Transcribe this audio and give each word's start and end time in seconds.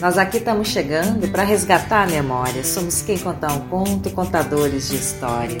Nós 0.00 0.16
aqui 0.16 0.36
estamos 0.36 0.68
chegando 0.68 1.28
para 1.32 1.42
resgatar 1.42 2.04
a 2.04 2.06
memória. 2.06 2.62
Somos 2.62 3.02
quem 3.02 3.18
contar 3.18 3.52
um 3.52 3.68
conto, 3.68 4.08
contadores 4.12 4.90
de 4.90 4.94
história. 4.94 5.58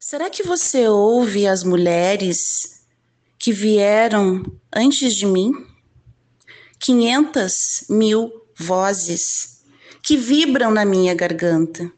Será 0.00 0.28
que 0.28 0.42
você 0.42 0.88
ouve 0.88 1.46
as 1.46 1.62
mulheres 1.62 2.84
que 3.38 3.52
vieram 3.52 4.42
antes 4.74 5.14
de 5.14 5.24
mim? 5.24 5.52
500 6.80 7.84
mil 7.88 8.32
vozes 8.56 9.62
que 10.02 10.16
vibram 10.16 10.72
na 10.72 10.84
minha 10.84 11.14
garganta, 11.14 11.92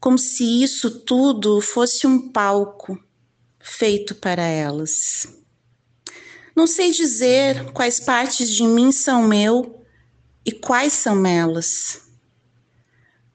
como 0.00 0.18
se 0.18 0.64
isso 0.64 0.90
tudo 1.00 1.60
fosse 1.60 2.08
um 2.08 2.32
palco 2.32 2.98
feito 3.60 4.16
para 4.16 4.42
elas. 4.42 5.39
Não 6.60 6.66
sei 6.66 6.90
dizer 6.90 7.72
quais 7.72 7.98
partes 7.98 8.50
de 8.50 8.62
mim 8.64 8.92
são 8.92 9.22
meu 9.22 9.82
e 10.44 10.52
quais 10.52 10.92
são 10.92 11.24
elas. 11.24 12.02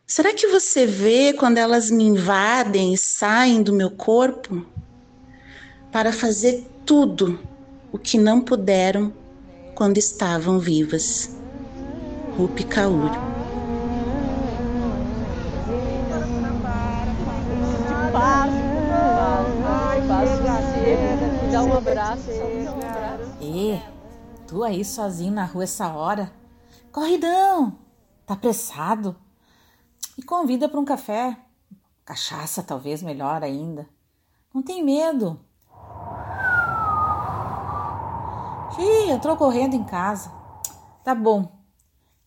Será 0.05 0.31
que 0.31 0.45
você 0.45 0.85
vê 0.85 1.33
quando 1.33 1.57
elas 1.57 1.89
me 1.89 2.03
invadem 2.03 2.93
e 2.93 2.97
saem 2.99 3.63
do 3.63 3.73
meu 3.73 3.89
corpo 3.89 4.63
para 5.91 6.13
fazer 6.13 6.67
tudo 6.85 7.39
o 7.91 7.97
que 7.97 8.19
não 8.19 8.39
puderam 8.39 9.11
quando 9.73 9.97
estavam 9.97 10.59
vivas? 10.59 11.35
Rupi 12.37 12.63
Kaur. 12.63 13.09
Um 21.61 21.77
abraço, 21.77 22.31
um 22.31 22.69
abraço. 22.69 23.37
E 23.41 23.81
tu 24.47 24.63
aí 24.63 24.83
sozinho 24.83 25.33
na 25.33 25.45
rua 25.45 25.63
essa 25.63 25.87
hora? 25.89 26.31
Corridão! 26.91 27.77
Tá 28.25 28.33
apressado? 28.33 29.15
E 30.17 30.23
convida 30.23 30.67
para 30.67 30.79
um 30.79 30.85
café. 30.85 31.37
Cachaça, 32.03 32.63
talvez 32.63 33.01
melhor 33.03 33.43
ainda. 33.43 33.87
Não 34.53 34.61
tem 34.61 34.83
medo. 34.83 35.39
Ih, 38.79 39.11
entrou 39.11 39.37
correndo 39.37 39.75
em 39.75 39.83
casa. 39.83 40.31
Tá 41.03 41.15
bom. 41.15 41.63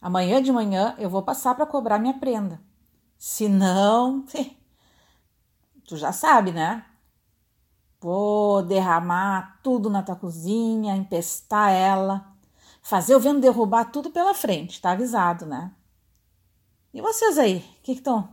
Amanhã 0.01 0.43
de 0.43 0.53
manhã 0.53 0.95
eu 0.99 1.11
vou 1.11 1.23
passar 1.23 1.55
para 1.55 1.67
cobrar 1.67 1.99
minha 1.99 2.19
prenda. 2.19 2.61
Se 3.19 3.49
não, 3.49 4.25
tu 5.87 5.97
já 5.97 6.13
sabe, 6.13 6.53
né? 6.53 6.85
Vou 8.01 8.63
derramar 8.63 9.59
tudo 9.63 9.91
na 9.91 10.03
tua 10.03 10.15
cozinha, 10.15 10.95
empestar 10.95 11.71
ela, 11.71 12.33
fazer 12.81 13.17
o 13.17 13.21
vento 13.21 13.41
derrubar 13.41 13.87
tudo 13.87 14.11
pela 14.11 14.35
frente, 14.35 14.81
tá 14.81 14.93
avisado, 14.93 15.45
né? 15.45 15.73
E 16.95 17.01
vocês 17.01 17.39
aí, 17.39 17.59
o 17.79 17.83
que 17.83 17.93
estão 17.93 18.29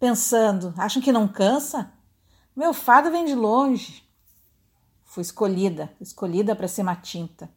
pensando? 0.00 0.74
Acham 0.76 1.00
que 1.00 1.12
não 1.12 1.28
cansa? 1.28 1.92
Meu 2.56 2.74
fado 2.74 3.10
vem 3.10 3.24
de 3.24 3.34
longe. 3.34 4.02
Fui 5.04 5.22
escolhida, 5.22 5.92
escolhida 6.00 6.56
para 6.56 6.66
ser 6.66 6.82
uma 6.82 6.96
tinta. 6.96 7.48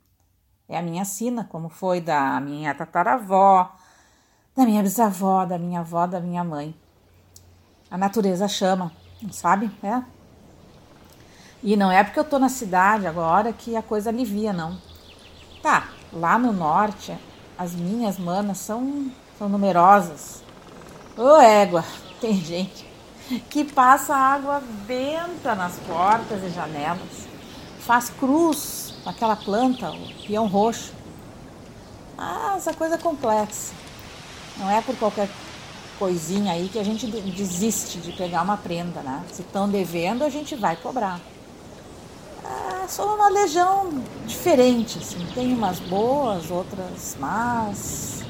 É 0.69 0.77
a 0.77 0.81
minha 0.81 1.05
sina, 1.05 1.43
como 1.43 1.69
foi 1.69 1.99
da 1.99 2.39
minha 2.39 2.73
tataravó, 2.75 3.75
da 4.55 4.63
minha 4.63 4.83
bisavó, 4.83 5.43
da 5.45 5.57
minha 5.57 5.79
avó, 5.79 6.05
da 6.05 6.19
minha 6.19 6.43
mãe. 6.43 6.75
A 7.89 7.97
natureza 7.97 8.47
chama, 8.47 8.91
não 9.21 9.31
sabe? 9.31 9.71
É 9.81 10.16
e 11.69 11.75
não 11.75 11.91
é 11.91 12.01
porque 12.01 12.17
eu 12.17 12.23
tô 12.23 12.39
na 12.39 12.47
cidade 12.47 13.05
agora 13.05 13.51
que 13.51 13.75
a 13.75 13.81
coisa 13.81 14.09
alivia, 14.09 14.53
não. 14.53 14.77
Tá, 15.61 15.89
lá 16.13 16.39
no 16.39 16.53
norte, 16.53 17.13
as 17.57 17.75
minhas 17.75 18.17
manas 18.17 18.59
são, 18.59 19.11
são 19.37 19.49
numerosas. 19.49 20.41
Ô 21.17 21.35
égua, 21.41 21.83
tem 22.21 22.35
gente 22.35 22.89
que 23.49 23.65
passa 23.65 24.15
água 24.15 24.63
benta 24.87 25.55
nas 25.55 25.75
portas 25.79 26.41
e 26.41 26.51
janelas, 26.51 27.27
faz 27.79 28.09
cruz 28.11 28.93
aquela 29.05 29.35
planta, 29.35 29.91
o 29.91 30.25
peão 30.25 30.47
roxo. 30.47 30.93
Mas 32.15 32.65
a 32.65 32.73
coisa 32.73 32.95
é 32.95 32.97
complexa. 32.97 33.73
Não 34.55 34.71
é 34.71 34.81
por 34.81 34.95
qualquer 34.95 35.29
coisinha 35.99 36.53
aí 36.53 36.69
que 36.69 36.79
a 36.79 36.83
gente 36.85 37.07
desiste 37.07 37.99
de 37.99 38.13
pegar 38.13 38.43
uma 38.43 38.55
prenda, 38.55 39.01
né? 39.01 39.21
Se 39.33 39.41
estão 39.41 39.67
devendo, 39.67 40.23
a 40.23 40.29
gente 40.29 40.55
vai 40.55 40.77
cobrar 40.77 41.19
é 42.83 42.87
só 42.87 43.15
uma 43.15 43.29
legião 43.29 44.01
diferente, 44.25 44.97
assim. 44.99 45.25
Tem 45.33 45.53
umas 45.53 45.79
boas, 45.79 46.49
outras 46.49 47.17
más. 47.19 48.21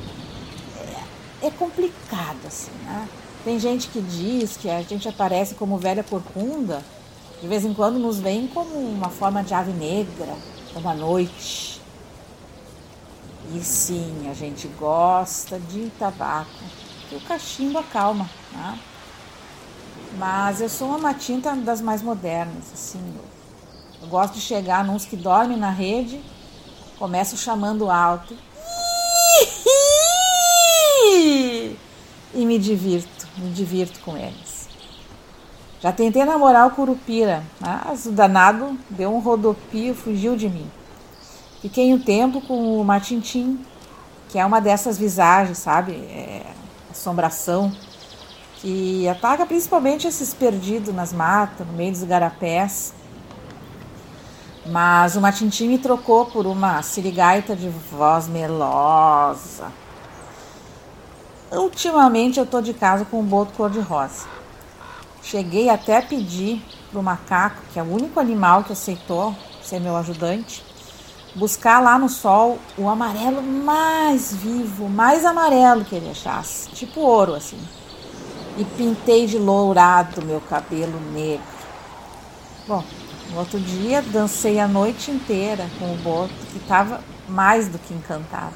É, 1.41 1.47
é 1.47 1.51
complicado, 1.51 2.39
assim, 2.45 2.71
né? 2.85 3.07
Tem 3.43 3.59
gente 3.59 3.87
que 3.87 4.01
diz 4.01 4.57
que 4.57 4.69
a 4.69 4.81
gente 4.81 5.07
aparece 5.07 5.55
como 5.55 5.77
velha 5.77 6.03
corcunda, 6.03 6.83
de 7.41 7.47
vez 7.47 7.63
em 7.63 7.73
quando 7.73 7.99
nos 7.99 8.19
vem 8.19 8.47
como 8.47 8.75
uma 8.75 9.09
forma 9.09 9.43
de 9.43 9.53
ave 9.53 9.71
negra, 9.71 10.35
uma 10.75 10.93
noite. 10.93 11.79
E 13.53 13.59
sim, 13.61 14.27
a 14.29 14.33
gente 14.33 14.67
gosta 14.67 15.57
de 15.59 15.89
tabaco, 15.97 16.49
que 17.07 17.15
o 17.15 17.21
cachimbo 17.21 17.77
acalma, 17.77 18.29
né? 18.51 18.79
Mas 20.17 20.59
eu 20.59 20.67
sou 20.67 20.89
uma 20.89 20.97
matinta 20.97 21.55
das 21.55 21.79
mais 21.79 22.01
modernas, 22.01 22.65
assim, 22.73 22.99
eu 24.01 24.07
gosto 24.07 24.35
de 24.35 24.41
chegar 24.41 24.83
nos 24.83 25.05
que 25.05 25.15
dormem 25.15 25.57
na 25.57 25.69
rede, 25.69 26.21
começo 26.97 27.37
chamando 27.37 27.89
alto 27.89 28.35
e 32.33 32.45
me 32.45 32.59
divirto, 32.59 33.27
me 33.37 33.51
divirto 33.51 33.99
com 34.01 34.17
eles. 34.17 34.67
Já 35.79 35.91
tentei 35.91 36.25
namorar 36.25 36.67
o 36.67 36.71
Curupira, 36.71 37.43
mas 37.59 38.05
o 38.05 38.11
danado 38.11 38.77
deu 38.89 39.13
um 39.13 39.19
rodopio 39.19 39.91
e 39.91 39.95
fugiu 39.95 40.35
de 40.35 40.49
mim. 40.49 40.69
Fiquei 41.61 41.93
um 41.93 41.99
tempo 41.99 42.41
com 42.41 42.79
o 42.79 42.83
Matintim, 42.83 43.59
que 44.29 44.39
é 44.39 44.45
uma 44.45 44.59
dessas 44.59 44.97
visagens, 44.97 45.57
sabe? 45.57 45.93
É, 45.93 46.43
assombração, 46.89 47.71
que 48.55 49.07
ataca 49.07 49.45
principalmente 49.45 50.07
esses 50.07 50.33
perdidos 50.33 50.93
nas 50.93 51.13
matas, 51.13 51.65
no 51.65 51.73
meio 51.73 51.91
dos 51.91 52.03
garapés. 52.03 52.93
Mas 54.67 55.15
uma 55.15 55.31
Tintim 55.31 55.69
me 55.69 55.77
trocou 55.77 56.25
por 56.25 56.45
uma 56.45 56.81
sirigaita 56.81 57.55
de 57.55 57.69
voz 57.69 58.27
melosa. 58.27 59.71
Ultimamente 61.49 62.37
eu 62.37 62.45
tô 62.45 62.61
de 62.61 62.73
casa 62.73 63.05
com 63.05 63.21
um 63.21 63.23
boto 63.23 63.53
cor-de-rosa. 63.53 64.27
Cheguei 65.23 65.69
até 65.69 65.97
a 65.97 66.01
pedir 66.01 66.61
pro 66.91 67.01
macaco, 67.01 67.61
que 67.71 67.79
é 67.79 67.83
o 67.83 67.89
único 67.93 68.19
animal 68.19 68.63
que 68.63 68.73
aceitou 68.73 69.33
ser 69.63 69.79
meu 69.79 69.95
ajudante, 69.95 70.63
buscar 71.35 71.81
lá 71.81 71.97
no 71.97 72.09
sol 72.09 72.57
o 72.77 72.89
amarelo 72.89 73.41
mais 73.41 74.33
vivo, 74.33 74.89
mais 74.89 75.25
amarelo 75.25 75.85
que 75.85 75.95
ele 75.95 76.09
achasse, 76.09 76.69
tipo 76.71 76.99
ouro 77.01 77.35
assim. 77.35 77.59
E 78.57 78.65
pintei 78.65 79.27
de 79.27 79.37
lourado 79.37 80.25
meu 80.25 80.41
cabelo 80.41 80.99
negro. 81.13 81.45
Bom, 82.67 82.83
no 83.31 83.39
outro 83.39 83.59
dia, 83.59 84.01
dancei 84.01 84.59
a 84.59 84.67
noite 84.67 85.11
inteira 85.11 85.67
com 85.79 85.93
o 85.93 85.97
boto, 85.97 86.33
que 86.51 86.57
estava 86.57 87.01
mais 87.27 87.67
do 87.67 87.77
que 87.77 87.93
encantado. 87.93 88.53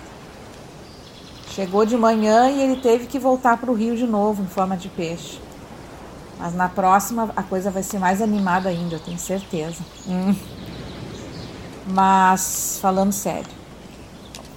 Chegou 1.49 1.85
de 1.85 1.97
manhã 1.97 2.49
e 2.49 2.61
ele 2.61 2.81
teve 2.81 3.07
que 3.07 3.19
voltar 3.19 3.57
para 3.57 3.69
o 3.69 3.73
rio 3.73 3.95
de 3.95 4.07
novo, 4.07 4.41
em 4.41 4.47
forma 4.47 4.77
de 4.77 4.87
peixe. 4.87 5.39
Mas 6.39 6.55
na 6.55 6.69
próxima 6.69 7.29
a 7.35 7.43
coisa 7.43 7.69
vai 7.69 7.83
ser 7.83 7.99
mais 7.99 8.21
animada 8.21 8.69
ainda, 8.69 8.95
eu 8.95 8.99
tenho 8.99 9.19
certeza. 9.19 9.83
Hum. 10.07 10.33
Mas, 11.87 12.79
falando 12.81 13.11
sério, 13.11 13.49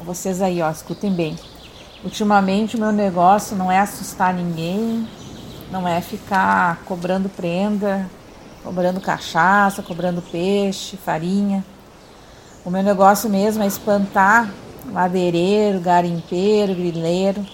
vocês 0.05 0.41
aí, 0.41 0.63
ó, 0.63 0.71
escutem 0.71 1.13
bem. 1.13 1.37
Ultimamente 2.05 2.77
o 2.77 2.81
meu 2.81 2.93
negócio 2.93 3.57
não 3.57 3.73
é 3.73 3.81
assustar 3.81 4.33
ninguém, 4.33 5.09
não 5.71 5.89
é 5.89 6.01
ficar 6.01 6.83
cobrando 6.85 7.29
prenda, 7.29 8.09
cobrando 8.65 8.99
cachaça, 8.99 9.83
cobrando 9.83 10.23
peixe, 10.23 10.97
farinha. 10.97 11.63
O 12.65 12.71
meu 12.71 12.83
negócio 12.83 13.29
mesmo 13.29 13.63
é 13.63 13.67
espantar 13.67 14.51
madeireiro, 14.87 15.81
garimpeiro, 15.81 16.75
grileiro. 16.75 17.47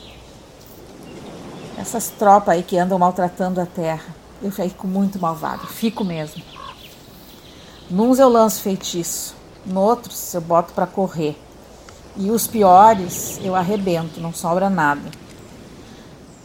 Essas 1.76 2.10
tropas 2.10 2.54
aí 2.54 2.62
que 2.62 2.78
andam 2.78 2.98
maltratando 2.98 3.60
a 3.60 3.66
terra. 3.66 4.14
Eu 4.40 4.52
fico 4.52 4.86
muito 4.86 5.18
malvado, 5.18 5.66
fico 5.66 6.04
mesmo. 6.04 6.42
Nuns 7.90 8.20
eu 8.20 8.28
lanço 8.28 8.62
feitiço, 8.62 9.34
noutros 9.66 10.32
eu 10.32 10.40
boto 10.40 10.72
para 10.72 10.86
correr. 10.86 11.36
E 12.16 12.30
os 12.30 12.46
piores 12.46 13.40
eu 13.42 13.56
arrebento, 13.56 14.20
não 14.20 14.32
sobra 14.32 14.70
nada. 14.70 15.10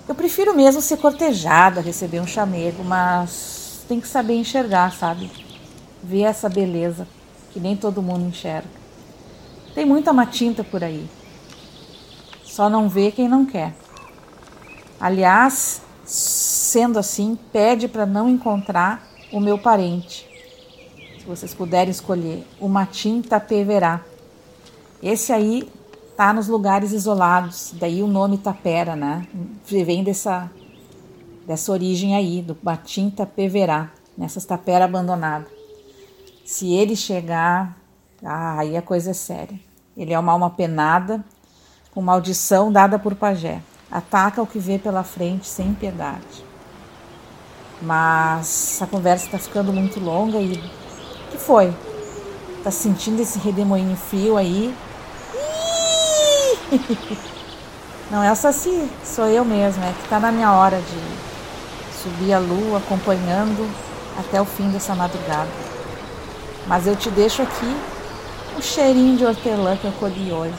Eu 0.07 0.15
prefiro 0.15 0.55
mesmo 0.55 0.81
ser 0.81 0.97
cortejada, 0.97 1.81
receber 1.81 2.19
um 2.19 2.27
chamego, 2.27 2.83
mas 2.83 3.64
tem 3.87 3.99
que 3.99 4.07
saber 4.07 4.35
enxergar, 4.35 4.91
sabe? 4.93 5.31
Ver 6.03 6.23
essa 6.23 6.49
beleza. 6.49 7.07
que 7.51 7.59
nem 7.59 7.77
todo 7.77 8.01
mundo 8.01 8.27
enxerga. 8.27 8.67
Tem 9.73 9.85
muita 9.85 10.11
matinta 10.11 10.61
por 10.61 10.83
aí. 10.83 11.09
Só 12.43 12.69
não 12.69 12.89
vê 12.89 13.11
quem 13.11 13.29
não 13.29 13.45
quer. 13.45 13.73
Aliás, 14.99 15.81
sendo 16.03 16.99
assim, 16.99 17.37
pede 17.51 17.87
para 17.87 18.05
não 18.05 18.29
encontrar 18.29 19.07
o 19.31 19.39
meu 19.39 19.57
parente. 19.57 20.27
Se 21.19 21.25
vocês 21.25 21.53
puderem 21.53 21.91
escolher, 21.91 22.45
o 22.59 22.67
Matim 22.67 23.21
Tapeverá. 23.21 24.01
Esse 25.01 25.33
aí 25.33 25.69
tá 26.15 26.31
nos 26.33 26.47
lugares 26.47 26.91
isolados, 26.91 27.73
daí 27.73 28.01
o 28.01 28.07
nome 28.07 28.37
Tapera, 28.37 28.95
né? 28.95 29.27
Vem 29.65 30.03
dessa, 30.03 30.49
dessa 31.45 31.71
origem 31.71 32.15
aí, 32.15 32.41
do 32.41 32.57
Matim 32.61 33.09
Tapeverá, 33.09 33.91
nessas 34.17 34.45
tapera 34.45 34.85
abandonada. 34.85 35.45
Se 36.43 36.73
ele 36.73 36.95
chegar, 36.95 37.77
ah, 38.23 38.59
aí 38.59 38.75
a 38.75 38.81
coisa 38.81 39.11
é 39.11 39.13
séria. 39.13 39.59
Ele 39.95 40.13
é 40.13 40.19
uma 40.19 40.31
alma 40.31 40.49
penada, 40.49 41.23
com 41.91 42.01
maldição 42.01 42.71
dada 42.71 42.99
por 42.99 43.15
pajé. 43.15 43.61
Ataca 43.89 44.41
o 44.41 44.47
que 44.47 44.59
vê 44.59 44.77
pela 44.77 45.03
frente 45.03 45.47
sem 45.47 45.73
piedade. 45.73 46.43
Mas 47.81 48.79
a 48.81 48.87
conversa 48.87 49.25
está 49.25 49.37
ficando 49.37 49.71
muito 49.71 49.99
longa 49.99 50.39
e 50.39 50.53
o 50.53 51.31
que 51.31 51.37
foi? 51.37 51.73
Tá 52.63 52.71
sentindo 52.71 53.21
esse 53.21 53.37
redemoinho 53.37 53.95
frio 53.95 54.37
aí? 54.37 54.75
Não 58.09 58.23
é 58.23 58.31
o 58.31 58.35
Saci, 58.35 58.89
sou 59.03 59.27
eu 59.27 59.43
mesma, 59.43 59.85
é 59.85 59.93
que 59.93 60.07
tá 60.09 60.19
na 60.19 60.31
minha 60.31 60.51
hora 60.53 60.79
de 60.79 61.34
subir 62.05 62.33
a 62.33 62.39
lua 62.39 62.77
acompanhando 62.77 63.67
até 64.19 64.39
o 64.39 64.45
fim 64.45 64.69
dessa 64.69 64.93
madrugada. 64.93 65.49
Mas 66.67 66.85
eu 66.85 66.95
te 66.95 67.09
deixo 67.09 67.41
aqui 67.41 67.75
um 68.55 68.61
cheirinho 68.61 69.17
de 69.17 69.25
hortelã 69.25 69.75
que 69.75 69.85
eu 69.85 69.91
colhi 69.93 70.31
hoje, 70.31 70.53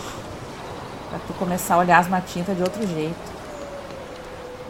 para 1.08 1.20
tu 1.20 1.32
começar 1.34 1.76
a 1.76 1.78
olhar 1.78 1.98
as 2.00 2.08
matintas 2.08 2.56
de 2.56 2.62
outro 2.62 2.84
jeito 2.86 3.36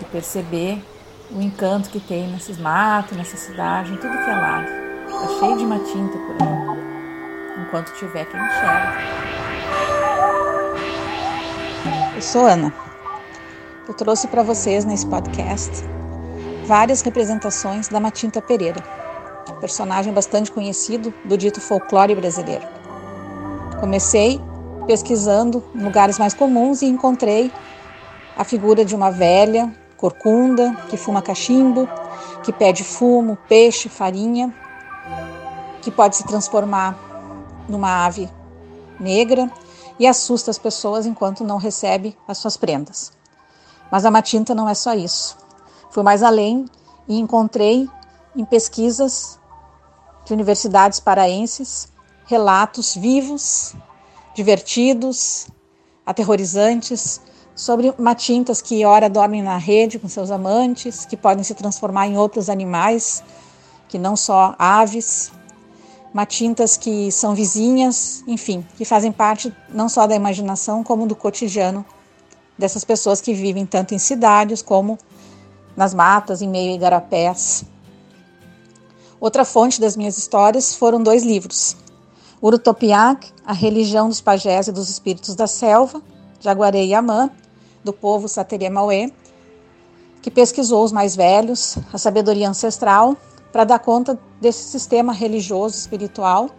e 0.01 0.05
perceber 0.05 0.85
o 1.31 1.41
encanto 1.41 1.89
que 1.89 1.99
tem 1.99 2.29
nesses 2.29 2.59
matos, 2.59 3.17
nessa 3.17 3.39
cidade, 3.39 3.93
em 3.93 3.97
tudo 3.97 4.13
que 4.13 4.31
é 4.31 4.35
lado. 4.35 4.67
Tá 5.09 5.29
cheio 5.41 5.57
de 5.57 5.65
matinta 5.65 6.19
por 6.19 6.37
aí, 6.43 7.63
enquanto 7.63 7.93
tiver 7.95 8.27
quem 8.27 8.39
enxerga. 8.39 8.97
Eu 12.15 12.23
sou 12.23 12.47
Ana. 12.47 12.73
Eu 13.89 13.95
trouxe 13.95 14.29
para 14.29 14.43
vocês 14.43 14.85
nesse 14.85 15.07
podcast 15.07 15.96
várias 16.67 17.01
representações 17.01 17.87
da 17.87 18.01
Matinta 18.01 18.43
Pereira, 18.43 18.83
personagem 19.61 20.13
bastante 20.13 20.51
conhecido 20.51 21.15
do 21.25 21.39
dito 21.39 21.61
folclore 21.61 22.15
brasileiro. 22.15 22.67
Comecei 23.79 24.41
pesquisando 24.85 25.63
lugares 25.73 26.19
mais 26.19 26.35
comuns 26.35 26.83
e 26.83 26.87
encontrei 26.87 27.53
a 28.37 28.43
figura 28.43 28.85
de 28.85 28.97
uma 28.97 29.11
velha 29.11 29.73
corcunda, 29.97 30.75
que 30.89 30.97
fuma 30.97 31.23
cachimbo, 31.23 31.89
que 32.43 32.53
pede 32.53 32.83
fumo, 32.83 33.39
peixe, 33.49 33.89
farinha, 33.89 34.53
que 35.83 35.91
pode 35.91 36.17
se 36.17 36.27
transformar 36.27 36.99
numa 37.69 38.05
ave 38.05 38.29
negra 38.99 39.49
e 40.01 40.07
assusta 40.07 40.51
as 40.51 40.59
pessoas 40.59 41.07
enquanto 41.07 41.45
não 41.45 41.59
recebe 41.59 42.19
as 42.27 42.39
suas 42.39 42.57
prendas. 42.57 43.13
Mas 43.91 44.05
a 44.05 44.11
matinta 44.11 44.53
não 44.53 44.69
é 44.69 44.75
só 44.75 44.95
isso. 44.95 45.46
Fui 45.97 46.03
mais 46.03 46.23
além 46.23 46.67
e 47.09 47.19
encontrei 47.19 47.89
em 48.37 48.45
pesquisas 48.45 49.41
de 50.27 50.35
universidades 50.35 51.01
paraenses 51.01 51.89
relatos 52.27 52.95
vivos, 52.95 53.75
divertidos, 54.35 55.49
aterrorizantes 56.05 57.19
sobre 57.55 57.95
matintas 57.97 58.61
que 58.61 58.85
ora 58.85 59.09
dormem 59.09 59.43
na 59.43 59.57
rede 59.57 59.99
com 59.99 60.07
seus 60.07 60.31
amantes, 60.31 61.07
que 61.07 61.17
podem 61.17 61.43
se 61.43 61.55
transformar 61.55 62.07
em 62.07 62.19
outros 62.19 62.51
animais, 62.51 63.25
que 63.89 63.99
não 63.99 64.17
só 64.17 64.55
aves, 64.59 65.33
matintas 66.13 66.77
que 66.77 67.11
são 67.11 67.35
vizinhas, 67.35 68.23
enfim, 68.27 68.67
que 68.77 68.85
fazem 68.85 69.11
parte 69.11 69.51
não 69.71 69.89
só 69.89 70.07
da 70.07 70.15
imaginação 70.15 70.85
como 70.85 71.07
do 71.07 71.17
cotidiano 71.17 71.87
dessas 72.59 72.85
pessoas 72.85 73.23
que 73.23 73.33
vivem 73.33 73.65
tanto 73.65 73.95
em 73.95 73.99
cidades 73.99 74.61
como 74.61 74.99
nas 75.77 75.93
matas, 75.93 76.41
em 76.41 76.49
meio 76.49 76.73
a 76.73 76.75
igarapés. 76.75 77.65
Outra 79.21 79.45
fonte 79.45 79.81
das 79.81 79.97
minhas 79.97 80.17
histórias 80.17 80.75
foram 80.75 81.03
dois 81.03 81.23
livros. 81.25 81.77
Urutopiak, 82.43 83.33
A 83.45 83.53
Religião 83.53 84.09
dos 84.09 84.21
Pajés 84.21 84.69
e 84.69 84.73
dos 84.73 84.89
Espíritos 84.89 85.35
da 85.35 85.47
Selva, 85.47 86.03
Jaguaré 86.41 86.85
e 86.85 86.95
Amã, 86.95 87.31
do 87.85 87.93
povo 87.93 88.29
Sateria 88.29 88.71
Maué, 88.71 89.11
que 90.23 90.31
pesquisou 90.31 90.85
os 90.85 90.93
mais 90.93 91.15
velhos, 91.15 91.79
a 91.93 91.99
sabedoria 91.99 92.49
ancestral, 92.49 93.17
para 93.53 93.65
dar 93.65 93.79
conta 93.79 94.19
desse 94.41 94.65
sistema 94.65 95.13
religioso 95.13 95.77
espiritual, 95.77 96.51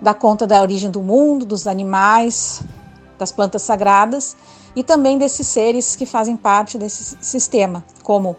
dar 0.00 0.14
conta 0.14 0.46
da 0.46 0.60
origem 0.60 0.90
do 0.90 1.02
mundo, 1.02 1.44
dos 1.44 1.66
animais, 1.66 2.62
das 3.18 3.32
plantas 3.32 3.62
sagradas 3.62 4.36
e 4.76 4.84
também 4.84 5.16
desses 5.16 5.46
seres 5.48 5.96
que 5.96 6.04
fazem 6.04 6.36
parte 6.36 6.76
desse 6.76 7.16
sistema, 7.22 7.82
como 8.02 8.36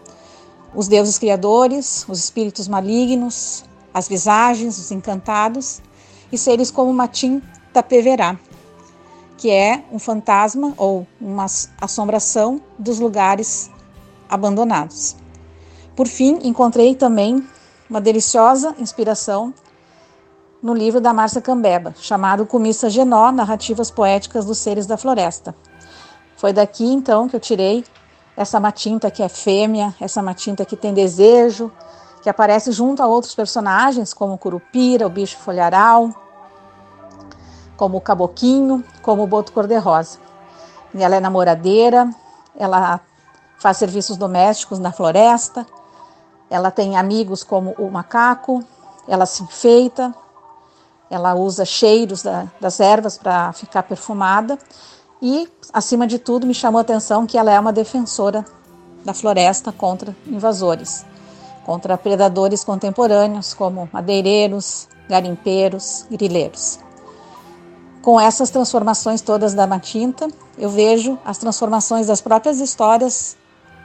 os 0.72 0.86
deuses 0.86 1.18
criadores, 1.18 2.06
os 2.08 2.20
espíritos 2.20 2.68
malignos, 2.68 3.64
as 3.92 4.06
visagens, 4.06 4.78
os 4.78 4.92
encantados 4.92 5.82
e 6.30 6.38
seres 6.38 6.70
como 6.70 6.92
Matim 6.92 7.42
Tapeverá, 7.72 8.38
que 9.36 9.50
é 9.50 9.82
um 9.90 9.98
fantasma 9.98 10.74
ou 10.76 11.04
uma 11.20 11.46
assombração 11.80 12.60
dos 12.78 13.00
lugares 13.00 13.68
abandonados. 14.28 15.16
Por 15.96 16.06
fim, 16.06 16.38
encontrei 16.44 16.94
também 16.94 17.44
uma 17.90 18.00
deliciosa 18.00 18.76
inspiração 18.78 19.52
no 20.62 20.74
livro 20.74 21.00
da 21.00 21.12
Márcia 21.12 21.40
Cambeba, 21.40 21.94
chamado 21.98 22.46
Comissa 22.46 22.90
Genó, 22.90 23.32
Narrativas 23.32 23.90
Poéticas 23.90 24.44
dos 24.44 24.58
Seres 24.58 24.86
da 24.86 24.96
Floresta. 24.96 25.54
Foi 26.38 26.52
daqui 26.52 26.84
então 26.84 27.28
que 27.28 27.34
eu 27.34 27.40
tirei 27.40 27.84
essa 28.36 28.60
matinta 28.60 29.10
que 29.10 29.24
é 29.24 29.28
fêmea, 29.28 29.92
essa 30.00 30.22
matinta 30.22 30.64
que 30.64 30.76
tem 30.76 30.94
desejo, 30.94 31.72
que 32.22 32.30
aparece 32.30 32.70
junto 32.70 33.02
a 33.02 33.08
outros 33.08 33.34
personagens 33.34 34.14
como 34.14 34.34
o 34.34 34.38
curupira, 34.38 35.04
o 35.04 35.10
bicho 35.10 35.36
folharal, 35.36 36.14
como 37.76 37.98
o 37.98 38.00
caboquinho, 38.00 38.84
como 39.02 39.24
o 39.24 39.26
boto 39.26 39.50
cor-de-rosa. 39.50 40.20
Ela 40.96 41.16
é 41.16 41.20
namoradeira, 41.20 42.08
ela 42.56 43.00
faz 43.58 43.76
serviços 43.76 44.16
domésticos 44.16 44.78
na 44.78 44.92
floresta, 44.92 45.66
ela 46.48 46.70
tem 46.70 46.96
amigos 46.96 47.42
como 47.42 47.74
o 47.80 47.90
macaco, 47.90 48.62
ela 49.08 49.26
se 49.26 49.42
enfeita, 49.42 50.14
ela 51.10 51.34
usa 51.34 51.64
cheiros 51.64 52.22
da, 52.22 52.46
das 52.60 52.78
ervas 52.78 53.18
para 53.18 53.52
ficar 53.52 53.82
perfumada 53.82 54.56
e, 55.20 55.48
acima 55.72 56.06
de 56.06 56.18
tudo, 56.18 56.46
me 56.46 56.54
chamou 56.54 56.78
a 56.78 56.82
atenção 56.82 57.26
que 57.26 57.36
ela 57.36 57.50
é 57.50 57.58
uma 57.58 57.72
defensora 57.72 58.44
da 59.04 59.12
floresta 59.12 59.72
contra 59.72 60.14
invasores, 60.26 61.04
contra 61.64 61.98
predadores 61.98 62.62
contemporâneos 62.64 63.54
como 63.54 63.88
madeireiros, 63.92 64.88
garimpeiros, 65.08 66.06
grileiros. 66.10 66.78
Com 68.02 68.20
essas 68.20 68.50
transformações 68.50 69.20
todas 69.20 69.54
da 69.54 69.66
Matinta, 69.66 70.28
eu 70.56 70.70
vejo 70.70 71.18
as 71.24 71.38
transformações 71.38 72.06
das 72.06 72.20
próprias 72.20 72.60
histórias, 72.60 73.36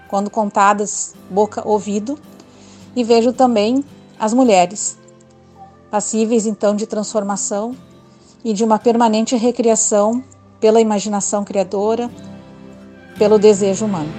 quando 0.08 0.30
contadas 0.30 1.16
boca-ouvido, 1.30 2.20
e 2.96 3.04
vejo 3.04 3.34
também 3.34 3.84
as 4.20 4.34
mulheres, 4.34 4.98
passíveis 5.90 6.46
então 6.46 6.76
de 6.76 6.86
transformação 6.86 7.76
e 8.44 8.54
de 8.54 8.64
uma 8.64 8.78
permanente 8.78 9.36
recriação 9.36 10.24
pela 10.64 10.80
imaginação 10.80 11.44
criadora, 11.44 12.10
pelo 13.18 13.38
desejo 13.38 13.86
humano. 13.86 14.10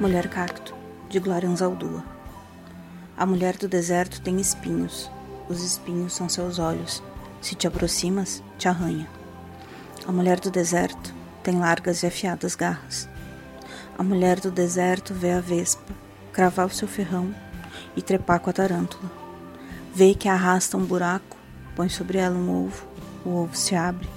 Mulher 0.00 0.28
Cacto, 0.28 0.74
de 1.08 1.20
Glória 1.20 1.48
Anzaldúa. 1.48 2.02
A 3.16 3.24
mulher 3.24 3.56
do 3.56 3.68
deserto 3.68 4.20
tem 4.20 4.40
espinhos. 4.40 5.08
Os 5.48 5.62
espinhos 5.62 6.12
são 6.14 6.28
seus 6.28 6.58
olhos. 6.58 7.00
Se 7.40 7.54
te 7.54 7.68
aproximas, 7.68 8.42
te 8.58 8.66
arranha. 8.66 9.08
A 10.08 10.10
mulher 10.10 10.40
do 10.40 10.50
deserto 10.50 11.14
tem 11.44 11.56
largas 11.56 12.02
e 12.02 12.08
afiadas 12.08 12.56
garras. 12.56 13.08
A 13.96 14.02
mulher 14.02 14.40
do 14.40 14.50
deserto 14.50 15.14
vê 15.14 15.30
a 15.30 15.40
vespa 15.40 15.94
cravar 16.32 16.66
o 16.66 16.74
seu 16.74 16.88
ferrão 16.88 17.32
e 17.96 18.02
trepar 18.02 18.40
com 18.40 18.50
a 18.50 18.52
tarântula. 18.52 19.10
Vê 19.94 20.14
que 20.14 20.28
arrasta 20.28 20.76
um 20.76 20.84
buraco, 20.84 21.36
põe 21.76 21.88
sobre 21.88 22.18
ela 22.18 22.36
um 22.36 22.64
ovo, 22.64 22.86
o 23.24 23.30
ovo 23.30 23.56
se 23.56 23.74
abre, 23.74 24.08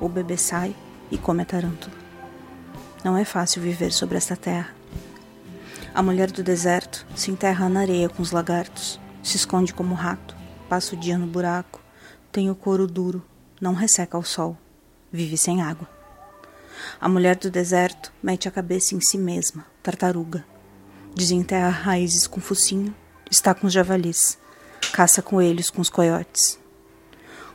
o 0.00 0.08
bebê 0.08 0.36
sai 0.36 0.74
e 1.10 1.16
come 1.16 1.42
a 1.42 1.46
tarântula. 1.46 1.94
Não 3.04 3.16
é 3.16 3.24
fácil 3.24 3.62
viver 3.62 3.92
sobre 3.92 4.16
esta 4.16 4.36
terra. 4.36 4.74
A 5.94 6.02
mulher 6.02 6.30
do 6.30 6.42
deserto 6.42 7.06
se 7.14 7.30
enterra 7.30 7.68
na 7.68 7.80
areia 7.80 8.08
com 8.08 8.22
os 8.22 8.30
lagartos, 8.30 9.00
se 9.22 9.36
esconde 9.36 9.74
como 9.74 9.94
rato, 9.94 10.36
passa 10.68 10.94
o 10.94 10.98
dia 10.98 11.18
no 11.18 11.26
buraco, 11.26 11.80
tem 12.30 12.50
o 12.50 12.54
couro 12.54 12.86
duro, 12.86 13.22
não 13.60 13.74
resseca 13.74 14.16
ao 14.16 14.22
sol, 14.22 14.56
vive 15.12 15.36
sem 15.36 15.60
água. 15.60 15.88
A 17.00 17.08
mulher 17.08 17.36
do 17.36 17.50
deserto 17.50 18.12
mete 18.22 18.48
a 18.48 18.50
cabeça 18.50 18.94
em 18.94 19.00
si 19.00 19.18
mesma, 19.18 19.66
tartaruga. 19.82 20.44
Desenterra 21.14 21.68
raízes 21.68 22.26
com 22.26 22.40
focinho, 22.40 22.94
está 23.32 23.54
com 23.54 23.66
os 23.66 23.72
javalis, 23.72 24.38
caça 24.92 25.22
coelhos 25.22 25.70
com 25.70 25.80
os 25.80 25.88
coiotes. 25.88 26.60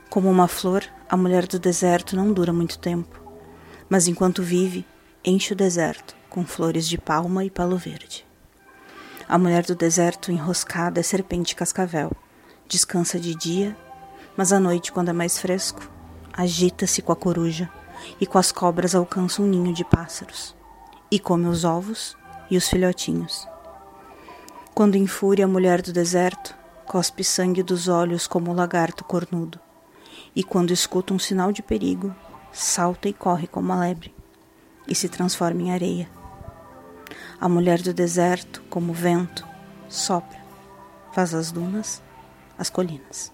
Como 0.10 0.28
uma 0.28 0.48
flor, 0.48 0.84
a 1.08 1.16
mulher 1.16 1.46
do 1.46 1.60
deserto 1.60 2.16
não 2.16 2.34
dura 2.34 2.52
muito 2.52 2.80
tempo, 2.80 3.22
mas 3.88 4.08
enquanto 4.08 4.42
vive, 4.42 4.84
enche 5.24 5.54
o 5.54 5.56
deserto 5.56 6.16
com 6.32 6.44
flores 6.44 6.88
de 6.88 6.98
palma 6.98 7.46
e 7.46 7.52
palo 7.52 7.78
verde. 7.78 8.26
A 9.30 9.38
mulher 9.38 9.64
do 9.64 9.76
deserto 9.76 10.32
enroscada 10.32 11.00
é 11.00 11.04
serpente 11.04 11.56
cascavel. 11.56 12.12
Descansa 12.68 13.20
de 13.20 13.36
dia, 13.36 13.78
mas 14.36 14.52
à 14.52 14.60
noite, 14.60 14.92
quando 14.92 15.10
é 15.10 15.14
mais 15.14 15.38
fresco, 15.38 15.88
agita-se 16.34 17.04
com 17.04 17.12
a 17.12 17.16
coruja 17.16 17.70
e 18.20 18.26
com 18.26 18.40
as 18.40 18.52
cobras 18.52 18.96
alcança 18.96 19.44
um 19.44 19.48
ninho 19.48 19.74
de 19.74 19.86
pássaros 19.86 20.56
e 21.12 21.20
come 21.20 21.46
os 21.48 21.64
ovos 21.64 22.18
e 22.50 22.58
os 22.58 22.68
filhotinhos. 22.68 23.48
Quando 24.78 24.94
em 24.94 25.08
fúria 25.08 25.46
a 25.46 25.48
mulher 25.48 25.82
do 25.82 25.92
deserto 25.92 26.56
cospe 26.86 27.24
sangue 27.24 27.64
dos 27.64 27.88
olhos 27.88 28.28
como 28.28 28.52
o 28.52 28.54
lagarto 28.54 29.04
cornudo, 29.04 29.60
e 30.36 30.44
quando 30.44 30.70
escuta 30.70 31.16
um 31.16 31.18
sinal 31.18 31.52
de 31.52 31.64
perigo, 31.64 32.16
salta 32.52 33.10
e 33.10 33.14
corre 33.14 33.48
como 33.48 33.74
a 33.74 33.80
lebre 33.80 34.14
e 34.88 34.94
se 34.94 35.10
transforma 35.10 35.64
em 35.64 35.72
areia. 35.72 36.08
A 37.42 37.50
mulher 37.50 37.82
do 37.82 37.92
deserto, 37.92 38.62
como 38.70 38.94
vento, 38.94 39.44
sopra, 39.90 40.38
faz 41.12 41.34
as 41.34 41.52
dunas, 41.52 42.04
as 42.56 42.70
colinas. 42.70 43.34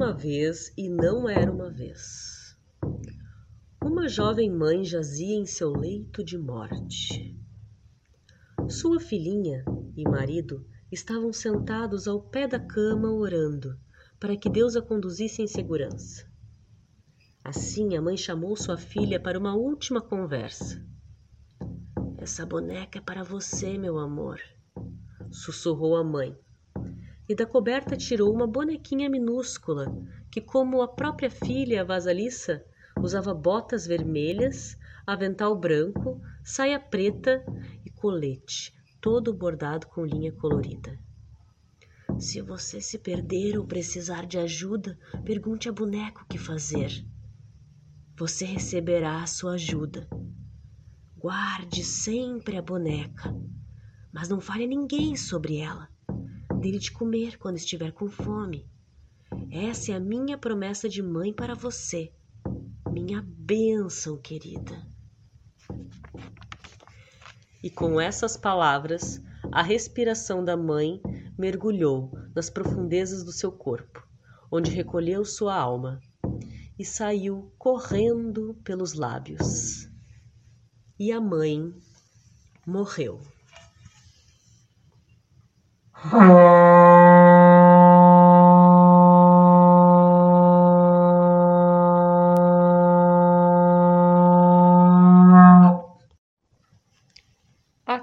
Uma 0.00 0.14
vez 0.14 0.72
e 0.78 0.88
não 0.88 1.28
era 1.28 1.52
uma 1.52 1.70
vez. 1.70 2.56
Uma 3.84 4.08
jovem 4.08 4.50
mãe 4.50 4.82
jazia 4.82 5.36
em 5.36 5.44
seu 5.44 5.72
leito 5.72 6.24
de 6.24 6.38
morte. 6.38 7.38
Sua 8.66 8.98
filhinha 8.98 9.62
e 9.94 10.02
marido 10.04 10.66
estavam 10.90 11.34
sentados 11.34 12.08
ao 12.08 12.18
pé 12.18 12.48
da 12.48 12.58
cama 12.58 13.12
orando 13.12 13.78
para 14.18 14.34
que 14.38 14.48
Deus 14.48 14.74
a 14.74 14.80
conduzisse 14.80 15.42
em 15.42 15.46
segurança. 15.46 16.26
Assim 17.44 17.94
a 17.94 18.00
mãe 18.00 18.16
chamou 18.16 18.56
sua 18.56 18.78
filha 18.78 19.20
para 19.20 19.38
uma 19.38 19.54
última 19.54 20.00
conversa. 20.00 20.82
Essa 22.16 22.46
boneca 22.46 22.96
é 22.96 23.02
para 23.02 23.22
você, 23.22 23.76
meu 23.76 23.98
amor, 23.98 24.40
sussurrou 25.30 25.94
a 25.94 26.02
mãe. 26.02 26.34
E 27.30 27.34
da 27.34 27.46
coberta 27.46 27.96
tirou 27.96 28.34
uma 28.34 28.46
bonequinha 28.46 29.08
minúscula 29.08 29.86
que, 30.30 30.40
como 30.40 30.82
a 30.82 30.88
própria 30.88 31.30
filha, 31.30 31.84
vasalissa, 31.84 32.62
Usava 33.02 33.32
botas 33.32 33.86
vermelhas, 33.86 34.76
avental 35.06 35.56
branco, 35.56 36.20
saia 36.44 36.78
preta 36.78 37.42
e 37.84 37.90
colete, 37.90 38.74
todo 39.00 39.32
bordado 39.32 39.86
com 39.86 40.04
linha 40.04 40.32
colorida. 40.32 40.98
Se 42.18 42.42
você 42.42 42.78
se 42.78 42.98
perder 42.98 43.58
ou 43.58 43.66
precisar 43.66 44.26
de 44.26 44.36
ajuda, 44.36 44.98
pergunte 45.24 45.66
a 45.66 45.72
boneco 45.72 46.22
o 46.22 46.26
que 46.26 46.36
fazer. 46.36 46.90
Você 48.18 48.44
receberá 48.44 49.22
a 49.22 49.26
sua 49.26 49.52
ajuda. 49.54 50.06
Guarde 51.16 51.82
sempre 51.82 52.58
a 52.58 52.62
boneca, 52.62 53.34
mas 54.12 54.28
não 54.28 54.40
fale 54.40 54.64
a 54.64 54.68
ninguém 54.68 55.16
sobre 55.16 55.56
ela. 55.56 55.89
Dele 56.60 56.78
de 56.78 56.92
comer 56.92 57.38
quando 57.38 57.56
estiver 57.56 57.92
com 57.92 58.08
fome. 58.08 58.66
Essa 59.50 59.92
é 59.92 59.94
a 59.94 60.00
minha 60.00 60.38
promessa 60.38 60.88
de 60.88 61.02
mãe 61.02 61.32
para 61.32 61.54
você 61.54 62.12
minha 62.90 63.22
bênção, 63.22 64.16
querida. 64.18 64.86
E 67.62 67.70
com 67.70 68.00
essas 68.00 68.36
palavras, 68.36 69.22
a 69.52 69.62
respiração 69.62 70.44
da 70.44 70.56
mãe 70.56 71.00
mergulhou 71.38 72.12
nas 72.34 72.50
profundezas 72.50 73.22
do 73.22 73.32
seu 73.32 73.52
corpo, 73.52 74.06
onde 74.50 74.70
recolheu 74.70 75.24
sua 75.24 75.54
alma 75.54 76.00
e 76.78 76.84
saiu 76.84 77.52
correndo 77.58 78.54
pelos 78.64 78.94
lábios. 78.94 79.88
E 80.98 81.12
a 81.12 81.20
mãe 81.20 81.72
morreu. 82.66 83.20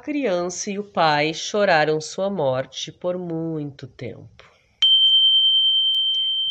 Criança 0.08 0.72
e 0.72 0.80
o 0.80 0.84
pai 0.84 1.34
choraram 1.34 2.00
sua 2.00 2.30
morte 2.30 2.92
por 2.92 3.18
muito 3.18 3.88
tempo. 3.88 4.46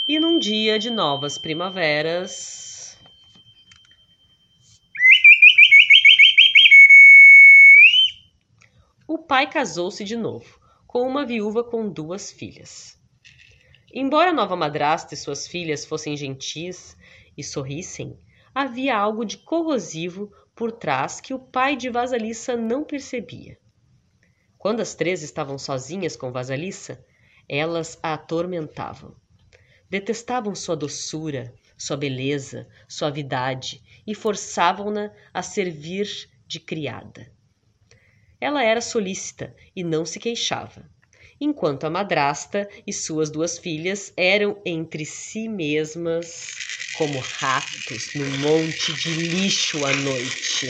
E 0.06 0.20
num 0.20 0.38
dia 0.38 0.78
de 0.78 0.90
novas 0.90 1.38
primaveras. 1.38 2.98
O 9.08 9.16
pai 9.16 9.48
casou-se 9.48 10.04
de 10.04 10.16
novo, 10.16 10.58
com 10.96 11.06
uma 11.06 11.26
viúva 11.26 11.62
com 11.62 11.90
duas 11.90 12.32
filhas. 12.32 12.98
Embora 13.92 14.30
a 14.30 14.32
nova 14.32 14.56
madrasta 14.56 15.12
e 15.12 15.16
suas 15.18 15.46
filhas 15.46 15.84
fossem 15.84 16.16
gentis 16.16 16.96
e 17.36 17.44
sorrissem, 17.44 18.18
havia 18.54 18.96
algo 18.96 19.22
de 19.22 19.36
corrosivo 19.36 20.32
por 20.54 20.72
trás 20.72 21.20
que 21.20 21.34
o 21.34 21.38
pai 21.38 21.76
de 21.76 21.90
Vasalissa 21.90 22.56
não 22.56 22.82
percebia. 22.82 23.58
Quando 24.56 24.80
as 24.80 24.94
três 24.94 25.22
estavam 25.22 25.58
sozinhas 25.58 26.16
com 26.16 26.32
Vasalissa, 26.32 27.04
elas 27.46 27.98
a 28.02 28.14
atormentavam. 28.14 29.14
Detestavam 29.90 30.54
sua 30.54 30.74
doçura, 30.74 31.54
sua 31.76 31.98
beleza, 31.98 32.66
suavidade 32.88 33.82
e 34.06 34.14
forçavam-na 34.14 35.12
a 35.34 35.42
servir 35.42 36.08
de 36.46 36.58
criada. 36.58 37.35
Ela 38.40 38.62
era 38.62 38.82
solícita 38.82 39.54
e 39.74 39.82
não 39.82 40.04
se 40.04 40.20
queixava, 40.20 40.84
enquanto 41.40 41.84
a 41.84 41.90
madrasta 41.90 42.68
e 42.86 42.92
suas 42.92 43.30
duas 43.30 43.58
filhas 43.58 44.12
eram 44.14 44.60
entre 44.64 45.06
si 45.06 45.48
mesmas 45.48 46.54
como 46.98 47.18
ratos 47.18 48.12
no 48.14 48.26
monte 48.38 48.92
de 48.92 49.14
lixo 49.14 49.82
à 49.84 49.92
noite. 49.94 50.66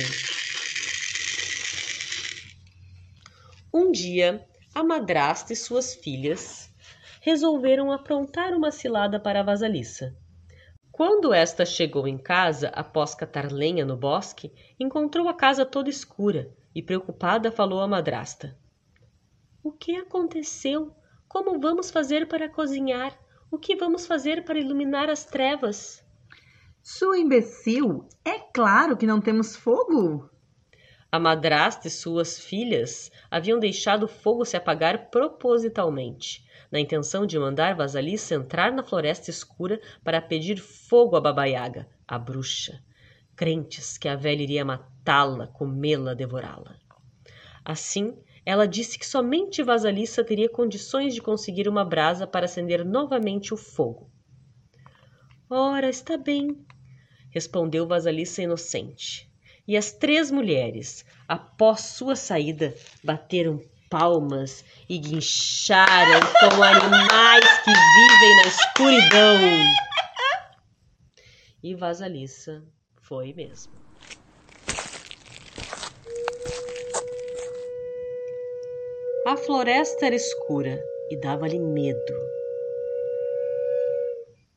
Um 3.74 3.90
dia, 3.90 4.44
a 4.72 4.84
madrasta 4.84 5.52
e 5.52 5.56
suas 5.56 5.94
filhas 5.96 6.70
resolveram 7.20 7.90
aprontar 7.90 8.52
uma 8.52 8.70
cilada 8.70 9.18
para 9.18 9.40
a 9.40 9.42
vasalissa. 9.42 10.16
Quando 10.92 11.34
esta 11.34 11.66
chegou 11.66 12.06
em 12.06 12.16
casa 12.16 12.68
após 12.68 13.14
catar 13.14 13.50
lenha 13.50 13.84
no 13.84 13.96
bosque, 13.96 14.52
encontrou 14.78 15.28
a 15.28 15.34
casa 15.34 15.66
toda 15.66 15.90
escura 15.90 16.48
e, 16.76 16.82
preocupada, 16.82 17.50
falou 17.50 17.80
à 17.80 17.88
madrasta: 17.88 18.54
O 19.62 19.72
que 19.72 19.96
aconteceu? 19.96 20.94
Como 21.26 21.58
vamos 21.58 21.90
fazer 21.90 22.28
para 22.28 22.50
cozinhar? 22.50 23.18
O 23.50 23.58
que 23.58 23.74
vamos 23.74 24.06
fazer 24.06 24.44
para 24.44 24.58
iluminar 24.58 25.08
as 25.08 25.24
trevas? 25.24 26.04
Sua 26.82 27.18
imbecil! 27.18 28.06
É 28.22 28.38
claro 28.38 28.94
que 28.94 29.06
não 29.06 29.22
temos 29.22 29.56
fogo! 29.56 30.28
A 31.10 31.18
madrasta 31.18 31.88
e 31.88 31.90
suas 31.90 32.38
filhas 32.38 33.10
haviam 33.30 33.58
deixado 33.58 34.02
o 34.02 34.08
fogo 34.08 34.44
se 34.44 34.54
apagar 34.54 35.08
propositalmente, 35.08 36.46
na 36.70 36.78
intenção 36.78 37.24
de 37.24 37.38
mandar 37.38 37.74
Vasalissa 37.74 38.34
entrar 38.34 38.70
na 38.70 38.82
floresta 38.82 39.30
escura 39.30 39.80
para 40.04 40.20
pedir 40.20 40.58
fogo 40.58 41.16
a 41.16 41.22
Babaiaga, 41.22 41.88
a 42.06 42.18
bruxa, 42.18 42.84
crentes 43.36 43.98
que 43.98 44.08
a 44.08 44.16
velha 44.16 44.42
iria 44.42 44.64
matá-la, 44.64 45.46
comê-la, 45.46 46.14
devorá-la. 46.14 46.76
Assim, 47.64 48.16
ela 48.44 48.66
disse 48.66 48.98
que 48.98 49.06
somente 49.06 49.62
Vasalissa 49.62 50.24
teria 50.24 50.48
condições 50.48 51.14
de 51.14 51.20
conseguir 51.20 51.68
uma 51.68 51.84
brasa 51.84 52.26
para 52.26 52.46
acender 52.46 52.84
novamente 52.84 53.52
o 53.52 53.56
fogo. 53.56 54.10
Ora, 55.50 55.88
está 55.88 56.16
bem, 56.16 56.64
respondeu 57.30 57.86
Vasalissa 57.86 58.42
inocente. 58.42 59.30
E 59.68 59.76
as 59.76 59.92
três 59.92 60.30
mulheres, 60.30 61.04
após 61.28 61.80
sua 61.80 62.14
saída, 62.14 62.74
bateram 63.02 63.60
palmas 63.90 64.64
e 64.88 64.96
guincharam 64.98 66.20
como 66.40 66.62
animais 66.62 67.58
que 67.64 67.72
vivem 67.72 68.36
na 68.36 68.46
escuridão. 68.46 69.40
E 71.62 71.74
Vasalissa 71.74 72.64
foi 73.08 73.32
mesmo. 73.32 73.72
A 79.26 79.36
floresta 79.36 80.06
era 80.06 80.14
escura 80.14 80.82
e 81.10 81.16
dava-lhe 81.16 81.58
medo. 81.58 82.14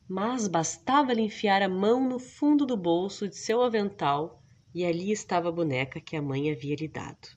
Mas 0.08 0.48
bastava-lhe 0.48 1.22
enfiar 1.22 1.62
a 1.62 1.68
mão 1.68 2.08
no 2.08 2.18
fundo 2.18 2.66
do 2.66 2.76
bolso 2.76 3.28
de 3.28 3.36
seu 3.36 3.62
avental 3.62 4.42
e 4.74 4.84
ali 4.84 5.12
estava 5.12 5.48
a 5.48 5.52
boneca 5.52 6.00
que 6.00 6.16
a 6.16 6.22
mãe 6.22 6.50
havia 6.50 6.74
lhe 6.74 6.88
dado. 6.88 7.28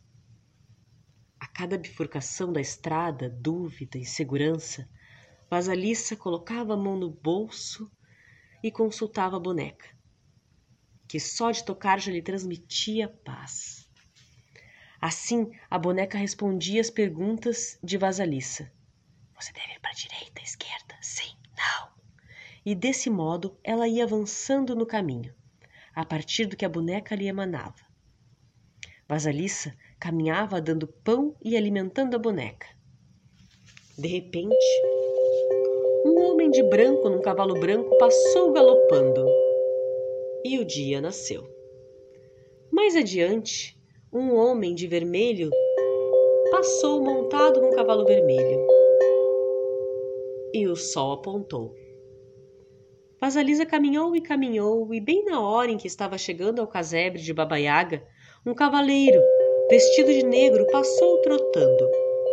A 1.40 1.48
cada 1.48 1.78
bifurcação 1.78 2.52
da 2.52 2.62
estrada, 2.62 3.30
dúvida 3.30 3.98
e 3.98 4.06
segurança, 4.06 4.90
Vasalissa 5.50 6.16
colocava 6.16 6.74
a 6.74 6.78
mão 6.78 6.98
no 6.98 7.10
bolso 7.10 7.92
e 8.64 8.72
consultava 8.72 9.38
a 9.38 9.40
boneca, 9.40 9.93
que 11.14 11.20
só 11.20 11.52
de 11.52 11.64
tocar 11.64 12.00
já 12.00 12.12
lhe 12.12 12.24
transmitia 12.24 13.08
paz. 13.08 13.88
Assim, 15.00 15.52
a 15.70 15.78
boneca 15.78 16.18
respondia 16.18 16.82
as 16.82 16.90
perguntas 16.90 17.78
de 17.84 18.00
Vasalissa. 18.00 18.72
Você 19.40 19.54
deve 19.54 19.74
ir 19.76 19.80
para 19.80 19.92
a 19.92 19.94
direita, 19.94 20.42
esquerda? 20.42 20.96
Sim, 21.04 21.36
não. 21.56 21.90
E 22.66 22.74
desse 22.74 23.12
modo 23.12 23.56
ela 23.64 23.88
ia 23.88 24.06
avançando 24.06 24.76
no 24.76 24.88
caminho, 24.88 25.32
a 25.94 26.04
partir 26.04 26.48
do 26.48 26.58
que 26.58 26.66
a 26.66 26.70
boneca 26.70 27.14
lhe 27.14 27.28
emanava. 27.28 27.86
Vasalissa 29.08 29.78
caminhava 30.00 30.60
dando 30.60 30.88
pão 30.88 31.36
e 31.44 31.56
alimentando 31.56 32.16
a 32.16 32.20
boneca. 32.20 32.66
De 34.00 34.08
repente, 34.08 34.82
um 36.08 36.24
homem 36.24 36.50
de 36.50 36.64
branco 36.64 37.08
num 37.08 37.22
cavalo 37.22 37.54
branco 37.60 37.96
passou 38.00 38.52
galopando. 38.52 39.43
E 40.46 40.60
o 40.60 40.66
dia 40.66 41.00
nasceu. 41.00 41.44
Mais 42.70 42.96
adiante, 42.96 43.78
um 44.12 44.36
homem 44.36 44.76
de 44.76 44.88
vermelho 44.88 45.50
passou 46.52 47.02
montado 47.02 47.62
num 47.62 47.72
cavalo 47.72 48.06
vermelho. 48.06 48.68
E 50.54 50.68
o 50.68 50.76
sol 50.76 51.14
apontou. 51.14 51.74
Vasalisa 53.22 53.66
caminhou 53.66 54.16
e 54.16 54.22
caminhou, 54.22 54.94
e 54.94 55.00
bem 55.00 55.24
na 55.24 55.42
hora 55.42 55.72
em 55.72 55.78
que 55.78 55.88
estava 55.88 56.18
chegando 56.18 56.60
ao 56.60 56.68
casebre 56.68 57.22
de 57.22 57.34
Babaiaga, 57.34 58.06
um 58.46 58.54
cavaleiro, 58.54 59.22
vestido 59.70 60.12
de 60.12 60.24
negro, 60.26 60.68
passou 60.68 61.22
trotando 61.22 61.90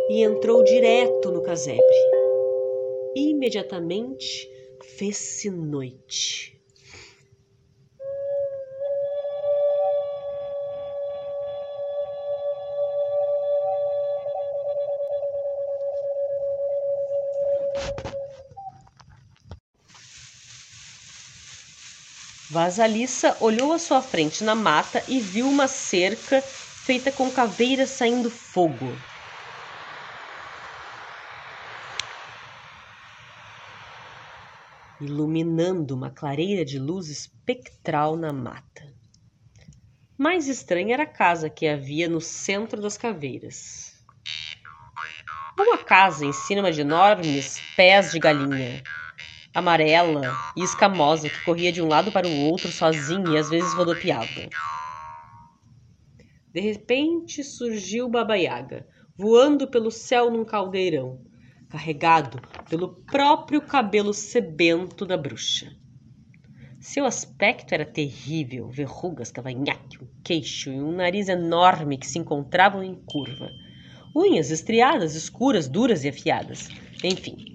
e 0.09 0.21
entrou 0.21 0.61
direto 0.63 1.31
no 1.31 1.41
casebre. 1.41 1.81
Imediatamente 3.15 4.49
fez-se 4.97 5.49
noite. 5.49 6.60
Vasalissa 22.51 23.37
olhou 23.39 23.71
à 23.71 23.79
sua 23.79 24.01
frente 24.01 24.43
na 24.43 24.53
mata 24.53 25.01
e 25.07 25.21
viu 25.21 25.47
uma 25.47 25.69
cerca 25.69 26.43
feita 26.83 27.09
com 27.09 27.31
caveiras 27.31 27.91
saindo 27.91 28.29
fogo. 28.29 28.91
Iluminando 34.99 35.95
uma 35.95 36.09
clareira 36.09 36.65
de 36.65 36.77
luz 36.77 37.07
espectral 37.07 38.17
na 38.17 38.33
mata. 38.33 38.93
Mais 40.17 40.49
estranha 40.49 40.95
era 40.95 41.03
a 41.03 41.07
casa 41.07 41.49
que 41.49 41.65
havia 41.65 42.09
no 42.09 42.19
centro 42.19 42.81
das 42.81 42.97
caveiras. 42.97 43.95
Uma 45.57 45.77
casa 45.77 46.25
em 46.25 46.33
cima 46.33 46.69
de 46.69 46.81
enormes 46.81 47.61
pés 47.77 48.11
de 48.11 48.19
galinha, 48.19 48.85
amarela 49.53 50.33
e 50.55 50.63
escamosa 50.63 51.29
que 51.29 51.43
corria 51.43 51.71
de 51.71 51.81
um 51.81 51.87
lado 51.87 52.11
para 52.11 52.27
o 52.27 52.49
outro 52.49 52.71
sozinha 52.71 53.31
e 53.31 53.37
às 53.37 53.49
vezes 53.49 53.73
rodopiava. 53.73 54.49
De 56.53 56.59
repente 56.59 57.43
surgiu 57.43 58.09
Baba 58.09 58.35
Yaga, 58.35 58.87
voando 59.17 59.67
pelo 59.67 59.91
céu 59.91 60.29
num 60.29 60.43
caldeirão, 60.43 61.21
carregado 61.69 62.41
pelo 62.69 62.89
próprio 63.05 63.61
cabelo 63.61 64.13
sebento 64.13 65.05
da 65.05 65.15
bruxa. 65.15 65.71
Seu 66.79 67.05
aspecto 67.05 67.73
era 67.73 67.85
terrível, 67.85 68.67
verrugas, 68.67 69.31
cavanhaque, 69.31 70.03
um 70.03 70.07
queixo 70.23 70.71
e 70.71 70.81
um 70.81 70.91
nariz 70.91 71.29
enorme 71.29 71.97
que 71.97 72.07
se 72.07 72.17
encontravam 72.17 72.83
em 72.83 72.95
curva. 72.95 73.51
Unhas 74.15 74.49
estriadas, 74.49 75.15
escuras, 75.15 75.67
duras 75.67 76.03
e 76.03 76.09
afiadas. 76.09 76.69
Enfim, 77.03 77.50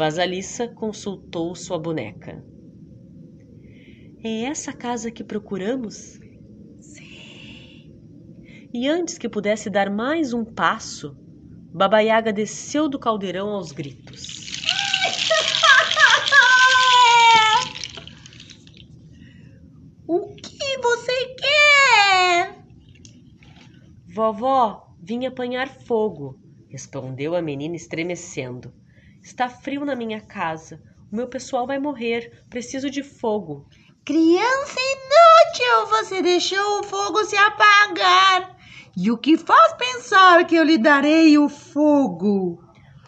Vasalissa 0.00 0.66
consultou 0.66 1.54
sua 1.54 1.78
boneca. 1.78 2.42
É 4.24 4.44
essa 4.44 4.72
casa 4.72 5.10
que 5.10 5.22
procuramos? 5.22 6.18
Sim. 6.80 7.92
E 8.72 8.88
antes 8.88 9.18
que 9.18 9.28
pudesse 9.28 9.68
dar 9.68 9.90
mais 9.90 10.32
um 10.32 10.42
passo, 10.42 11.14
Baba 11.70 12.00
Yaga 12.00 12.32
desceu 12.32 12.88
do 12.88 12.98
caldeirão 12.98 13.50
aos 13.50 13.72
gritos. 13.72 14.62
o 20.08 20.34
que 20.34 20.78
você 20.78 21.34
quer? 21.34 22.64
Vovó, 24.14 24.94
vim 24.98 25.26
apanhar 25.26 25.68
fogo, 25.68 26.40
respondeu 26.70 27.36
a 27.36 27.42
menina 27.42 27.76
estremecendo. 27.76 28.79
Está 29.30 29.48
frio 29.48 29.84
na 29.84 29.94
minha 29.94 30.20
casa. 30.20 30.82
O 31.10 31.14
meu 31.14 31.28
pessoal 31.28 31.64
vai 31.64 31.78
morrer. 31.78 32.42
Preciso 32.50 32.90
de 32.90 33.04
fogo. 33.04 33.64
Criança 34.04 34.80
inútil, 34.80 35.86
você 35.88 36.20
deixou 36.20 36.80
o 36.80 36.82
fogo 36.82 37.24
se 37.24 37.36
apagar. 37.36 38.56
E 38.96 39.08
o 39.08 39.16
que 39.16 39.38
faz 39.38 39.74
pensar 39.74 40.44
que 40.48 40.56
eu 40.56 40.64
lhe 40.64 40.76
darei 40.76 41.38
o 41.38 41.48
fogo? 41.48 42.60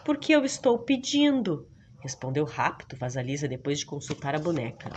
Porque 0.05 0.33
eu 0.33 0.45
estou 0.45 0.79
pedindo, 0.79 1.67
respondeu 1.99 2.45
rápido 2.45 2.95
Vasalisa 2.97 3.45
depois 3.45 3.79
de 3.79 3.85
consultar 3.85 4.33
a 4.33 4.39
boneca. 4.39 4.93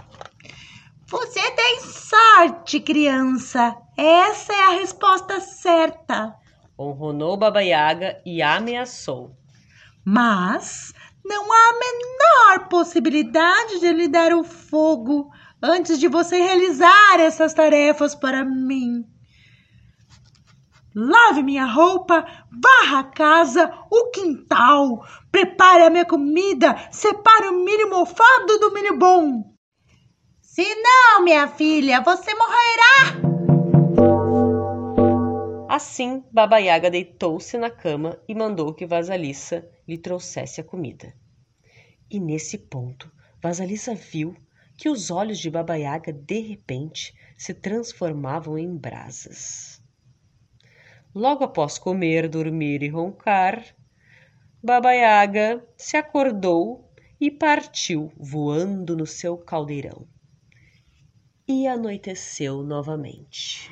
Você 1.08 1.50
tem 1.50 1.80
sorte, 1.80 2.78
criança. 2.78 3.76
Essa 3.96 4.52
é 4.52 4.62
a 4.62 4.78
resposta 4.78 5.40
certa. 5.40 6.36
Honronou 6.78 7.36
Baba 7.36 7.62
Yaga 7.62 8.22
e 8.24 8.40
ameaçou. 8.40 9.36
Mas 10.04 10.94
não 11.26 11.52
há 11.52 11.70
a 11.70 11.78
menor 11.78 12.68
possibilidade 12.68 13.80
de 13.80 13.92
lhe 13.92 14.08
dar 14.08 14.32
o 14.32 14.44
fogo 14.44 15.30
antes 15.62 15.98
de 15.98 16.08
você 16.08 16.36
realizar 16.36 17.18
essas 17.18 17.52
tarefas 17.52 18.14
para 18.14 18.44
mim. 18.44 19.04
Lave 20.94 21.42
minha 21.42 21.66
roupa, 21.66 22.24
varra 22.50 23.00
a 23.00 23.04
casa, 23.04 23.70
o 23.90 24.10
quintal, 24.10 25.04
prepare 25.30 25.82
a 25.82 25.90
minha 25.90 26.06
comida, 26.06 26.74
separe 26.90 27.48
o 27.48 27.64
milho 27.64 27.90
mofado 27.90 28.58
do 28.58 28.72
milho 28.72 28.96
bom. 28.96 29.42
Se 30.40 30.64
não, 30.76 31.22
minha 31.22 31.48
filha, 31.48 32.00
você 32.00 32.34
morrerá. 32.34 33.35
Assim, 35.76 36.24
Baba 36.32 36.56
Yaga 36.56 36.90
deitou-se 36.90 37.58
na 37.58 37.68
cama 37.68 38.18
e 38.26 38.34
mandou 38.34 38.72
que 38.72 38.86
Vasalissa 38.86 39.70
lhe 39.86 39.98
trouxesse 39.98 40.58
a 40.58 40.64
comida. 40.64 41.12
E 42.10 42.18
nesse 42.18 42.56
ponto, 42.56 43.12
Vasalissa 43.42 43.94
viu 43.94 44.34
que 44.74 44.88
os 44.88 45.10
olhos 45.10 45.38
de 45.38 45.50
Baba 45.50 45.76
Yaga 45.76 46.14
de 46.14 46.40
repente 46.40 47.14
se 47.36 47.52
transformavam 47.52 48.56
em 48.56 48.74
brasas. 48.74 49.82
Logo 51.14 51.44
após 51.44 51.76
comer, 51.76 52.26
dormir 52.26 52.82
e 52.82 52.88
roncar, 52.88 53.62
Baba 54.64 54.92
Yaga 54.92 55.62
se 55.76 55.98
acordou 55.98 56.90
e 57.20 57.30
partiu 57.30 58.10
voando 58.16 58.96
no 58.96 59.04
seu 59.04 59.36
caldeirão. 59.36 60.08
E 61.46 61.66
anoiteceu 61.66 62.62
novamente. 62.62 63.70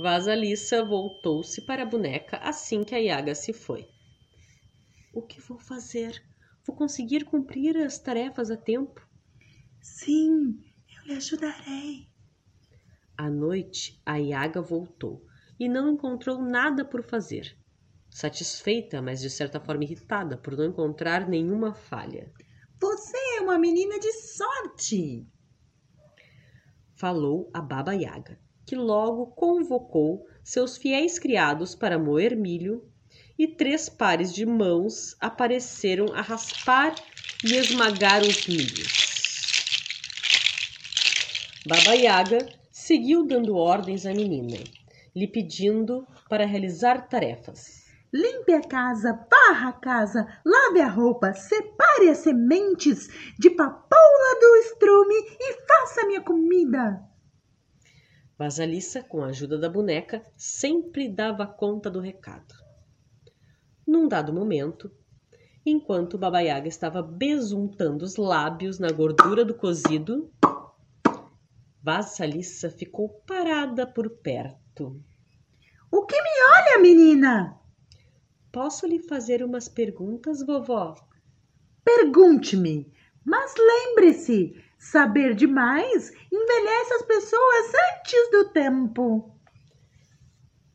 Vasalissa 0.00 0.82
voltou-se 0.82 1.60
para 1.60 1.82
a 1.82 1.86
boneca 1.86 2.38
assim 2.38 2.82
que 2.82 2.94
a 2.94 2.98
Yaga 2.98 3.34
se 3.34 3.52
foi. 3.52 3.86
O 5.12 5.20
que 5.20 5.42
vou 5.42 5.58
fazer? 5.58 6.24
Vou 6.66 6.74
conseguir 6.74 7.26
cumprir 7.26 7.76
as 7.76 7.98
tarefas 7.98 8.50
a 8.50 8.56
tempo? 8.56 9.06
Sim, 9.82 10.58
eu 10.96 11.04
lhe 11.04 11.12
ajudarei. 11.12 12.08
À 13.14 13.28
noite, 13.28 14.00
a 14.06 14.16
Iaga 14.16 14.62
voltou 14.62 15.22
e 15.58 15.68
não 15.68 15.92
encontrou 15.92 16.40
nada 16.40 16.82
por 16.82 17.02
fazer. 17.02 17.54
Satisfeita, 18.08 19.02
mas 19.02 19.20
de 19.20 19.28
certa 19.28 19.60
forma 19.60 19.84
irritada 19.84 20.38
por 20.38 20.56
não 20.56 20.64
encontrar 20.64 21.28
nenhuma 21.28 21.74
falha. 21.74 22.32
Você 22.80 23.18
é 23.36 23.42
uma 23.42 23.58
menina 23.58 24.00
de 24.00 24.12
sorte. 24.14 25.28
Falou 26.94 27.50
a 27.52 27.60
Baba 27.60 27.92
Yaga, 27.92 28.40
que 28.70 28.76
logo 28.76 29.26
convocou 29.26 30.24
seus 30.44 30.76
fiéis 30.76 31.18
criados 31.18 31.74
para 31.74 31.98
moer 31.98 32.36
milho 32.36 32.88
e 33.36 33.48
três 33.48 33.88
pares 33.88 34.32
de 34.32 34.46
mãos 34.46 35.16
apareceram 35.18 36.14
a 36.14 36.20
raspar 36.20 36.94
e 37.44 37.56
esmagar 37.56 38.22
os 38.22 38.46
milhos. 38.46 38.92
Baba 41.66 41.96
Yaga 41.96 42.48
seguiu 42.70 43.26
dando 43.26 43.56
ordens 43.56 44.06
à 44.06 44.14
menina, 44.14 44.58
lhe 45.16 45.26
pedindo 45.26 46.06
para 46.28 46.46
realizar 46.46 47.08
tarefas. 47.08 47.86
Limpe 48.14 48.52
a 48.52 48.60
casa, 48.60 49.26
varra 49.28 49.70
a 49.70 49.72
casa, 49.72 50.40
lave 50.46 50.80
a 50.80 50.86
roupa, 50.88 51.34
separe 51.34 52.08
as 52.08 52.18
sementes 52.18 53.08
de 53.36 53.50
papoula 53.50 54.40
do 54.40 54.56
estrume 54.58 55.14
e 55.40 55.54
faça 55.66 56.06
minha 56.06 56.20
comida. 56.20 57.09
Vasalissa, 58.40 59.02
com 59.02 59.22
a 59.22 59.26
ajuda 59.26 59.58
da 59.58 59.68
boneca, 59.68 60.24
sempre 60.34 61.06
dava 61.10 61.46
conta 61.46 61.90
do 61.90 62.00
recado. 62.00 62.54
Num 63.86 64.08
dado 64.08 64.32
momento, 64.32 64.90
enquanto 65.64 66.16
Baba 66.16 66.40
Yaga 66.40 66.66
estava 66.66 67.02
besuntando 67.02 68.02
os 68.02 68.16
lábios 68.16 68.78
na 68.78 68.90
gordura 68.90 69.44
do 69.44 69.52
cozido, 69.52 70.32
Vasalissa 71.82 72.70
ficou 72.70 73.10
parada 73.26 73.86
por 73.86 74.08
perto. 74.08 74.98
O 75.92 76.06
que 76.06 76.16
me 76.16 76.30
olha, 76.56 76.80
menina? 76.80 77.60
Posso 78.50 78.86
lhe 78.86 79.00
fazer 79.00 79.44
umas 79.44 79.68
perguntas, 79.68 80.42
vovó? 80.46 80.94
Pergunte-me, 81.84 82.90
mas 83.22 83.52
lembre-se: 83.58 84.54
saber 84.80 85.34
demais 85.34 86.10
envelhece 86.32 86.94
as 86.94 87.02
pessoas 87.02 87.72
antes 87.92 88.30
do 88.30 88.48
tempo. 88.48 89.30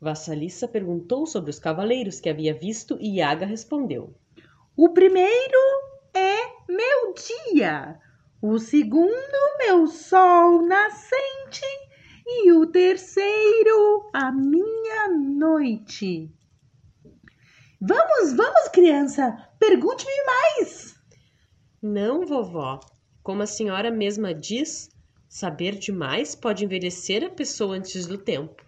Vassalissa 0.00 0.68
perguntou 0.68 1.26
sobre 1.26 1.50
os 1.50 1.58
cavaleiros 1.58 2.20
que 2.20 2.28
havia 2.28 2.54
visto 2.54 2.96
e 3.00 3.16
Iaga 3.16 3.44
respondeu: 3.44 4.14
O 4.76 4.90
primeiro 4.90 5.58
é 6.14 6.36
meu 6.68 7.14
dia, 7.14 8.00
o 8.40 8.58
segundo, 8.58 9.56
meu 9.58 9.88
sol 9.88 10.62
nascente, 10.62 11.66
e 12.24 12.52
o 12.52 12.66
terceiro, 12.66 14.08
a 14.12 14.30
minha 14.30 15.08
noite. 15.08 16.32
Vamos, 17.80 18.34
vamos, 18.34 18.68
criança, 18.68 19.50
pergunte-me 19.58 20.24
mais. 20.24 20.94
Não, 21.82 22.24
vovó. 22.24 22.80
Como 23.26 23.42
a 23.42 23.46
senhora 23.46 23.90
mesma 23.90 24.32
diz, 24.32 24.88
saber 25.28 25.80
demais 25.80 26.36
pode 26.36 26.64
envelhecer 26.64 27.24
a 27.24 27.28
pessoa 27.28 27.74
antes 27.74 28.06
do 28.06 28.16
tempo. 28.16 28.64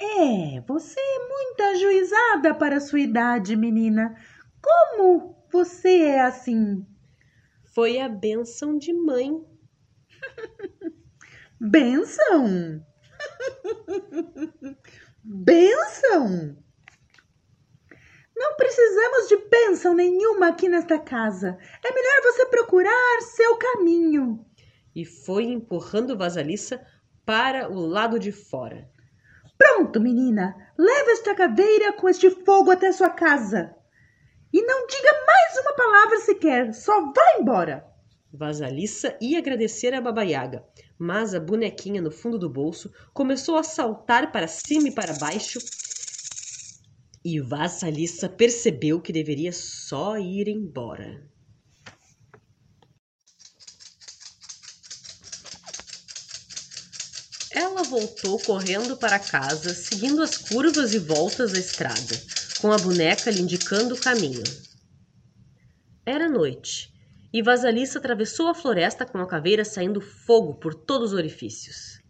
É, 0.00 0.60
você 0.62 0.98
é 0.98 1.28
muito 1.28 1.62
ajuizada 1.62 2.52
para 2.52 2.78
a 2.78 2.80
sua 2.80 2.98
idade, 2.98 3.54
menina. 3.54 4.16
Como 4.60 5.36
você 5.48 6.00
é 6.06 6.22
assim? 6.22 6.84
Foi 7.66 8.00
a 8.00 8.08
benção 8.08 8.76
de 8.76 8.92
mãe. 8.92 9.30
benção? 11.60 12.84
benção? 15.22 16.59
Precisamos 18.60 19.26
de 19.26 19.36
bênção 19.48 19.94
nenhuma 19.94 20.48
aqui 20.48 20.68
nesta 20.68 20.98
casa. 20.98 21.56
É 21.82 21.94
melhor 21.94 22.22
você 22.24 22.44
procurar 22.44 23.22
seu 23.22 23.56
caminho. 23.56 24.44
E 24.94 25.02
foi 25.02 25.44
empurrando 25.44 26.14
Vasalissa 26.14 26.78
para 27.24 27.72
o 27.72 27.86
lado 27.86 28.18
de 28.18 28.30
fora. 28.30 28.86
Pronto, 29.56 29.98
menina. 29.98 30.54
Leva 30.76 31.10
esta 31.12 31.34
caveira 31.34 31.94
com 31.94 32.06
este 32.06 32.28
fogo 32.28 32.70
até 32.70 32.92
sua 32.92 33.08
casa. 33.08 33.74
E 34.52 34.60
não 34.60 34.86
diga 34.86 35.10
mais 35.26 35.64
uma 35.64 35.72
palavra 35.72 36.18
sequer. 36.18 36.74
Só 36.74 37.00
vá 37.00 37.38
embora. 37.40 37.86
Vasalissa 38.30 39.16
ia 39.22 39.38
agradecer 39.38 39.94
a 39.94 40.02
Baba 40.02 40.22
Yaga, 40.22 40.62
mas 40.98 41.34
a 41.34 41.40
bonequinha 41.40 42.02
no 42.02 42.10
fundo 42.10 42.38
do 42.38 42.50
bolso 42.50 42.92
começou 43.14 43.56
a 43.56 43.62
saltar 43.62 44.30
para 44.30 44.46
cima 44.46 44.88
e 44.88 44.94
para 44.94 45.14
baixo 45.14 45.58
e 47.24 47.38
Vassalissa 47.38 48.28
percebeu 48.28 49.00
que 49.00 49.12
deveria 49.12 49.52
só 49.52 50.18
ir 50.18 50.48
embora. 50.48 51.22
Ela 57.52 57.82
voltou 57.82 58.40
correndo 58.40 58.96
para 58.96 59.18
casa, 59.18 59.74
seguindo 59.74 60.22
as 60.22 60.36
curvas 60.36 60.94
e 60.94 60.98
voltas 60.98 61.52
da 61.52 61.58
estrada, 61.58 62.16
com 62.60 62.72
a 62.72 62.78
boneca 62.78 63.30
lhe 63.30 63.42
indicando 63.42 63.94
o 63.94 64.00
caminho. 64.00 64.42
Era 66.06 66.28
noite, 66.28 66.90
e 67.32 67.42
Vasalissa 67.42 67.98
atravessou 67.98 68.48
a 68.48 68.54
floresta 68.54 69.04
com 69.04 69.18
a 69.18 69.26
caveira 69.26 69.64
saindo 69.64 70.00
fogo 70.00 70.54
por 70.54 70.74
todos 70.74 71.12
os 71.12 71.18
orifícios. 71.18 72.00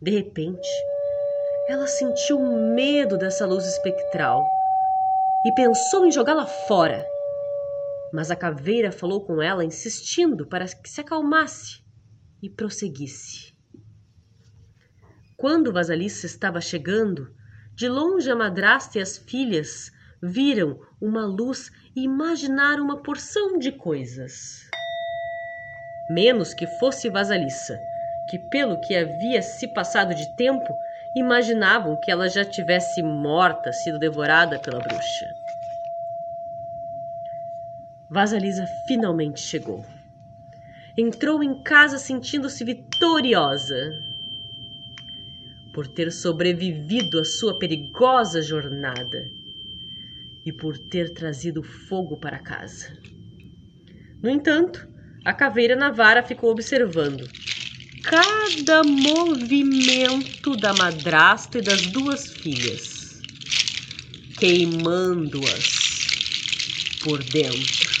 De 0.00 0.10
repente, 0.12 0.68
ela 1.68 1.86
sentiu 1.86 2.40
medo 2.40 3.18
dessa 3.18 3.46
luz 3.46 3.66
espectral 3.66 4.46
e 5.44 5.52
pensou 5.52 6.06
em 6.06 6.12
jogá-la 6.12 6.46
fora. 6.46 7.04
Mas 8.12 8.30
a 8.30 8.36
caveira 8.36 8.92
falou 8.92 9.24
com 9.24 9.40
ela, 9.40 9.64
insistindo 9.64 10.46
para 10.46 10.66
que 10.66 10.88
se 10.88 11.00
acalmasse 11.00 11.82
e 12.42 12.50
prosseguisse. 12.50 13.54
Quando 15.36 15.72
Vasalissa 15.72 16.26
estava 16.26 16.60
chegando, 16.60 17.34
de 17.74 17.88
longe 17.88 18.30
a 18.30 18.36
madrasta 18.36 18.98
e 18.98 19.00
as 19.00 19.16
filhas 19.16 19.90
viram 20.22 20.78
uma 21.00 21.24
luz 21.24 21.70
e 21.96 22.02
imaginaram 22.04 22.84
uma 22.84 23.02
porção 23.02 23.58
de 23.58 23.72
coisas. 23.72 24.68
Menos 26.10 26.52
que 26.52 26.66
fosse 26.66 27.08
Vasalissa, 27.08 27.80
que, 28.28 28.38
pelo 28.50 28.80
que 28.80 28.94
havia 28.94 29.40
se 29.40 29.66
passado 29.68 30.14
de 30.14 30.36
tempo, 30.36 30.74
imaginavam 31.14 31.96
que 32.00 32.10
ela 32.10 32.28
já 32.28 32.44
tivesse 32.44 33.02
morta, 33.02 33.72
sido 33.72 33.98
devorada 33.98 34.58
pela 34.58 34.78
bruxa. 34.78 35.34
Vasalisa 38.08 38.66
finalmente 38.86 39.40
chegou. 39.40 39.84
Entrou 40.96 41.42
em 41.42 41.62
casa 41.62 41.98
sentindo-se 41.98 42.64
vitoriosa 42.64 44.02
por 45.72 45.86
ter 45.86 46.10
sobrevivido 46.10 47.20
à 47.20 47.24
sua 47.24 47.58
perigosa 47.58 48.42
jornada 48.42 49.30
e 50.44 50.52
por 50.52 50.76
ter 50.76 51.14
trazido 51.14 51.62
fogo 51.62 52.18
para 52.18 52.38
casa. 52.38 52.96
No 54.22 54.28
entanto, 54.28 54.88
a 55.24 55.32
caveira 55.32 55.76
na 55.76 55.90
vara 55.90 56.22
ficou 56.22 56.50
observando 56.50 57.28
cada 58.02 58.82
movimento 58.82 60.56
da 60.56 60.72
madrasta 60.72 61.58
e 61.58 61.62
das 61.62 61.86
duas 61.86 62.32
filhas, 62.32 63.22
queimando-as 64.36 66.10
por 67.00 67.22
dentro. 67.22 68.00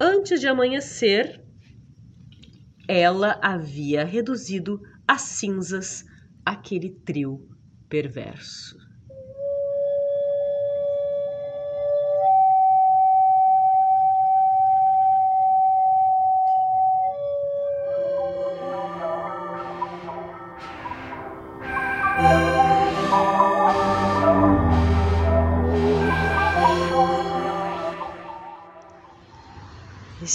Antes 0.00 0.40
de 0.40 0.48
amanhecer, 0.48 1.40
ela 2.88 3.38
havia 3.42 4.04
reduzido 4.04 4.80
a 5.08 5.16
cinzas 5.16 6.04
aquele 6.44 6.90
trio 7.04 7.48
perverso. 7.88 8.91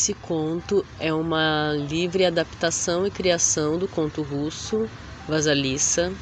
Esse 0.07 0.13
conto 0.13 0.85
é 1.01 1.13
uma 1.13 1.73
livre 1.73 2.23
adaptação 2.23 3.05
e 3.05 3.11
criação 3.11 3.77
do 3.77 3.89
conto 3.89 4.21
russo 4.21 4.89
Vasalissa, 5.27 6.13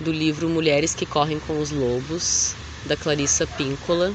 do 0.00 0.10
livro 0.10 0.48
Mulheres 0.48 0.94
que 0.94 1.04
Correm 1.04 1.38
com 1.38 1.60
os 1.60 1.70
Lobos, 1.70 2.54
da 2.86 2.96
Clarissa 2.96 3.46
Píncola. 3.46 4.10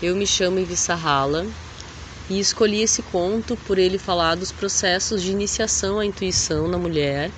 Eu 0.00 0.16
me 0.16 0.26
chamo 0.26 0.58
Ivi 0.58 0.78
Sarrala 0.78 1.46
e 2.30 2.40
escolhi 2.40 2.80
esse 2.80 3.02
conto 3.02 3.54
por 3.54 3.78
ele 3.78 3.98
falar 3.98 4.34
dos 4.34 4.50
processos 4.50 5.22
de 5.22 5.30
iniciação 5.30 5.98
à 5.98 6.06
intuição 6.06 6.68
na 6.68 6.78
mulher 6.78 7.30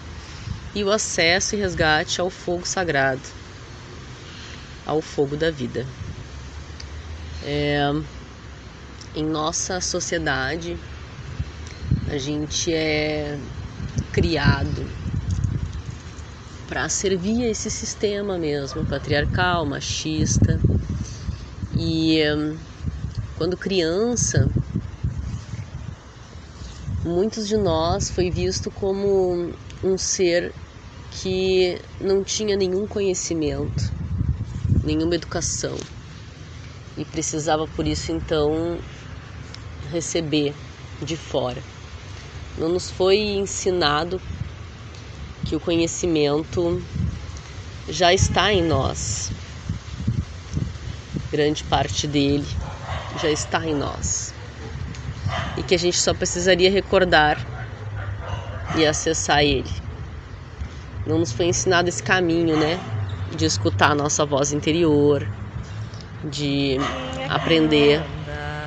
e 0.76 0.84
o 0.84 0.92
acesso 0.92 1.56
e 1.56 1.58
resgate 1.58 2.20
ao 2.20 2.30
fogo 2.30 2.64
sagrado, 2.64 3.20
ao 4.86 5.02
fogo 5.02 5.36
da 5.36 5.50
vida. 5.50 5.84
É, 7.42 7.90
em 9.14 9.24
nossa 9.24 9.80
sociedade, 9.80 10.78
a 12.08 12.16
gente 12.16 12.72
é 12.72 13.38
criado 14.12 14.86
para 16.68 16.88
servir 16.88 17.44
a 17.44 17.48
esse 17.48 17.70
sistema 17.70 18.38
mesmo, 18.38 18.84
patriarcal, 18.84 19.66
machista. 19.66 20.60
E 21.76 22.20
quando 23.36 23.56
criança, 23.56 24.48
muitos 27.04 27.48
de 27.48 27.56
nós 27.56 28.10
foi 28.10 28.30
visto 28.30 28.70
como 28.70 29.52
um 29.82 29.98
ser 29.98 30.54
que 31.10 31.80
não 32.00 32.22
tinha 32.22 32.56
nenhum 32.56 32.86
conhecimento, 32.86 33.92
nenhuma 34.84 35.16
educação 35.16 35.76
e 36.96 37.04
precisava 37.04 37.66
por 37.66 37.86
isso 37.86 38.12
então 38.12 38.78
receber 39.90 40.54
de 41.02 41.16
fora. 41.16 41.62
Não 42.56 42.68
nos 42.68 42.90
foi 42.90 43.18
ensinado 43.18 44.20
que 45.44 45.56
o 45.56 45.60
conhecimento 45.60 46.82
já 47.88 48.12
está 48.12 48.52
em 48.52 48.62
nós. 48.62 49.32
Grande 51.30 51.64
parte 51.64 52.06
dele 52.06 52.46
já 53.20 53.30
está 53.30 53.66
em 53.66 53.74
nós. 53.74 54.34
E 55.56 55.62
que 55.62 55.74
a 55.74 55.78
gente 55.78 55.98
só 55.98 56.12
precisaria 56.14 56.70
recordar 56.70 57.44
e 58.76 58.86
acessar 58.86 59.42
ele. 59.42 59.70
Não 61.06 61.18
nos 61.18 61.32
foi 61.32 61.46
ensinado 61.46 61.88
esse 61.88 62.02
caminho, 62.02 62.56
né? 62.56 62.78
De 63.34 63.44
escutar 63.44 63.92
a 63.92 63.94
nossa 63.94 64.24
voz 64.24 64.52
interior, 64.52 65.26
de 66.24 66.76
aprender 67.28 68.02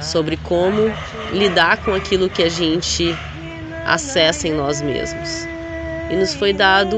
sobre 0.03 0.37
como 0.37 0.93
lidar 1.31 1.77
com 1.77 1.93
aquilo 1.93 2.29
que 2.29 2.43
a 2.43 2.49
gente 2.49 3.15
acessa 3.85 4.47
em 4.47 4.53
nós 4.53 4.81
mesmos. 4.81 5.47
E 6.09 6.15
nos 6.15 6.33
foi 6.33 6.53
dado 6.53 6.97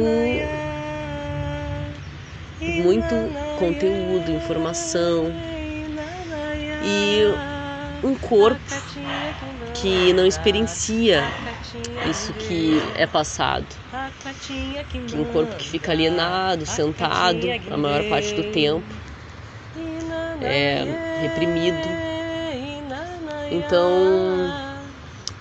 muito 2.59 3.15
conteúdo, 3.59 4.31
informação 4.31 5.31
e 6.83 8.05
um 8.05 8.15
corpo 8.15 8.59
que 9.73 10.13
não 10.13 10.25
experiencia 10.25 11.23
isso 12.09 12.33
que 12.33 12.81
é 12.95 13.05
passado. 13.05 13.65
Que 15.07 15.15
um 15.15 15.25
corpo 15.25 15.55
que 15.55 15.69
fica 15.69 15.91
alienado, 15.91 16.65
sentado 16.65 17.47
a 17.71 17.77
maior 17.77 18.07
parte 18.09 18.33
do 18.33 18.51
tempo 18.51 18.83
é, 20.41 20.83
reprimido. 21.21 21.87
Então, 23.51 24.51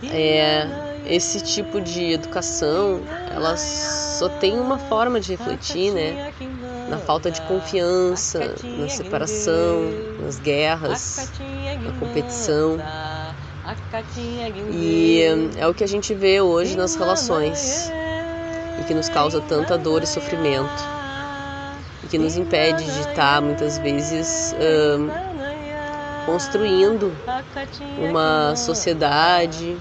é, 0.03 0.67
esse 1.07 1.41
tipo 1.43 1.81
de 1.81 2.13
educação, 2.13 3.03
ela 3.31 3.57
só 3.57 4.29
tem 4.29 4.59
uma 4.59 4.79
forma 4.79 5.21
de 5.21 5.35
refletir, 5.35 5.93
né? 5.93 6.33
Na 6.89 6.99
falta 6.99 7.31
de 7.31 7.41
confiança, 7.43 8.55
na 8.63 8.89
separação, 8.89 9.83
nas 10.21 10.39
guerras, 10.39 11.33
na 11.83 11.93
competição. 11.99 12.79
E 14.71 15.23
é 15.57 15.67
o 15.67 15.75
que 15.75 15.85
a 15.85 15.89
gente 15.89 16.15
vê 16.15 16.41
hoje 16.41 16.77
nas 16.77 16.95
relações 16.95 17.91
e 18.81 18.85
que 18.85 18.95
nos 18.95 19.09
causa 19.09 19.41
tanta 19.41 19.79
dor 19.79 20.03
e 20.03 20.07
sofrimento 20.07 20.95
e 22.03 22.07
que 22.07 22.19
nos 22.19 22.37
impede 22.37 22.85
de 22.85 23.01
estar 23.01 23.41
muitas 23.41 23.79
vezes 23.79 24.55
construindo 26.27 27.13
uma 27.99 28.57
sociedade 28.57 29.77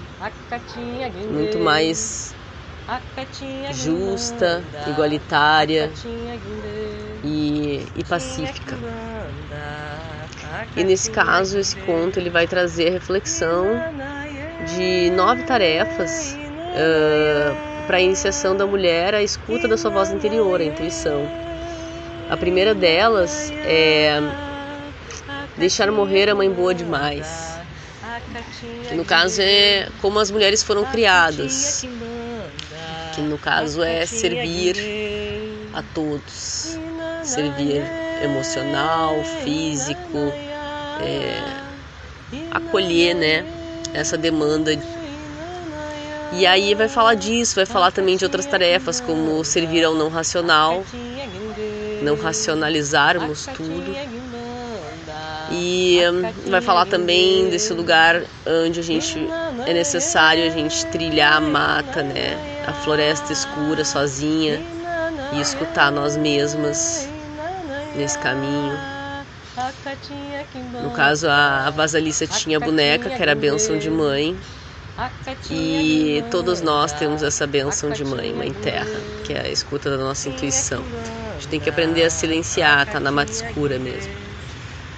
muito 1.30 1.58
mais 1.58 2.34
justa, 3.72 4.62
igualitária 4.86 5.90
e, 7.24 7.86
e 7.96 8.04
pacífica. 8.04 8.76
E 10.76 10.84
nesse 10.84 11.10
caso, 11.10 11.58
esse 11.58 11.76
conto 11.76 12.18
ele 12.18 12.30
vai 12.30 12.46
trazer 12.46 12.88
a 12.88 12.92
reflexão 12.92 13.66
de 14.74 15.10
nove 15.10 15.42
tarefas 15.44 16.34
uh, 16.34 17.86
para 17.86 17.98
a 17.98 18.00
iniciação 18.00 18.56
da 18.56 18.66
mulher 18.66 19.14
à 19.14 19.22
escuta 19.22 19.66
da 19.68 19.76
sua 19.76 19.90
voz 19.90 20.10
interior, 20.10 20.60
a 20.60 20.64
intuição. 20.64 21.26
A 22.28 22.36
primeira 22.36 22.74
delas 22.74 23.50
é 23.64 24.18
deixar 25.56 25.90
morrer 25.90 26.28
a 26.30 26.34
mãe 26.34 26.50
boa 26.50 26.74
demais. 26.74 27.58
Que 28.88 28.94
no 28.94 29.04
caso 29.04 29.40
é 29.42 29.88
como 30.00 30.18
as 30.18 30.30
mulheres 30.30 30.62
foram 30.62 30.84
criadas. 30.84 31.84
Que 33.14 33.20
no 33.20 33.38
caso 33.38 33.82
é 33.82 34.06
servir 34.06 34.76
a 35.72 35.82
todos. 35.82 36.78
Servir 37.22 37.82
emocional, 38.22 39.22
físico, 39.42 40.32
é, 41.00 41.42
acolher, 42.50 43.14
né? 43.14 43.44
Essa 43.92 44.16
demanda 44.16 44.72
e 46.36 46.46
aí 46.46 46.74
vai 46.74 46.88
falar 46.88 47.14
disso, 47.14 47.54
vai 47.54 47.64
falar 47.64 47.92
também 47.92 48.16
de 48.16 48.24
outras 48.24 48.44
tarefas, 48.44 49.00
como 49.00 49.44
servir 49.44 49.84
ao 49.84 49.94
não 49.94 50.08
racional, 50.08 50.84
não 52.02 52.16
racionalizarmos 52.16 53.46
tudo. 53.54 53.94
E 55.46 56.00
hum, 56.10 56.32
vai 56.50 56.60
falar 56.62 56.86
também 56.86 57.48
desse 57.50 57.72
lugar 57.72 58.26
onde 58.46 58.80
a 58.80 58.82
gente 58.82 59.36
é 59.66 59.74
necessário 59.74 60.44
a 60.46 60.50
gente 60.50 60.86
trilhar 60.86 61.34
a 61.34 61.40
mata, 61.40 62.02
né? 62.02 62.42
A 62.66 62.72
floresta 62.72 63.32
escura 63.32 63.84
sozinha 63.84 64.66
e 65.30 65.40
escutar 65.40 65.90
nós 65.92 66.16
mesmas 66.16 67.14
nesse 67.94 68.18
caminho. 68.18 68.86
No 70.80 70.90
caso, 70.90 71.28
a, 71.28 71.70
Vasalissa 71.70 72.26
tinha 72.26 72.56
a 72.58 72.60
boneca, 72.60 73.10
que 73.10 73.22
era 73.22 73.32
a 73.32 73.36
bênção 73.36 73.78
de 73.78 73.90
mãe, 73.90 74.44
e 75.50 76.24
todos 76.30 76.60
nós 76.60 76.92
temos 76.92 77.22
essa 77.22 77.46
bênção 77.46 77.90
de 77.90 78.04
mãe, 78.04 78.32
mãe 78.34 78.52
terra, 78.54 79.06
que 79.22 79.32
é 79.32 79.40
a 79.42 79.50
escuta 79.50 79.90
da 79.90 79.98
nossa 79.98 80.28
intuição. 80.28 80.90
A 81.36 81.38
gente 81.38 81.48
tem 81.48 81.60
que 81.60 81.68
aprender 81.70 82.04
a 82.04 82.10
silenciar, 82.10 82.88
tá 82.88 83.00
na 83.00 83.10
mata 83.12 83.32
escura 83.32 83.78
mesmo. 83.78 84.23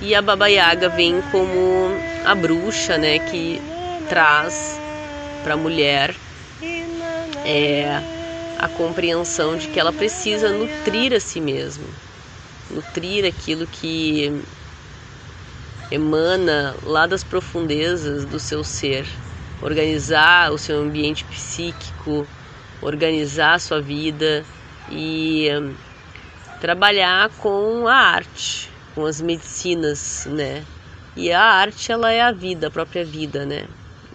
E 0.00 0.14
a 0.14 0.20
Baba 0.20 0.46
Yaga 0.48 0.88
vem 0.90 1.22
como 1.32 1.90
a 2.24 2.34
bruxa, 2.34 2.98
né, 2.98 3.18
que 3.30 3.60
traz 4.08 4.78
para 5.42 5.54
a 5.54 5.56
mulher 5.56 6.14
é, 7.44 8.00
a 8.58 8.68
compreensão 8.68 9.56
de 9.56 9.68
que 9.68 9.80
ela 9.80 9.92
precisa 9.92 10.50
nutrir 10.50 11.14
a 11.14 11.20
si 11.20 11.40
mesma, 11.40 11.86
nutrir 12.70 13.24
aquilo 13.24 13.66
que 13.66 14.42
emana 15.90 16.74
lá 16.82 17.06
das 17.06 17.24
profundezas 17.24 18.24
do 18.24 18.38
seu 18.38 18.62
ser 18.62 19.06
organizar 19.62 20.52
o 20.52 20.58
seu 20.58 20.80
ambiente 20.80 21.24
psíquico, 21.24 22.26
organizar 22.82 23.54
a 23.54 23.58
sua 23.58 23.80
vida 23.80 24.44
e 24.90 25.48
um, 25.52 25.74
trabalhar 26.60 27.30
com 27.38 27.86
a 27.88 27.94
arte, 27.94 28.70
com 28.96 29.06
as 29.06 29.20
medicinas, 29.20 30.26
né? 30.28 30.64
E 31.14 31.30
a 31.30 31.40
arte, 31.40 31.92
ela 31.92 32.10
é 32.10 32.20
a 32.20 32.32
vida, 32.32 32.66
a 32.66 32.70
própria 32.70 33.04
vida, 33.04 33.46
né? 33.46 33.68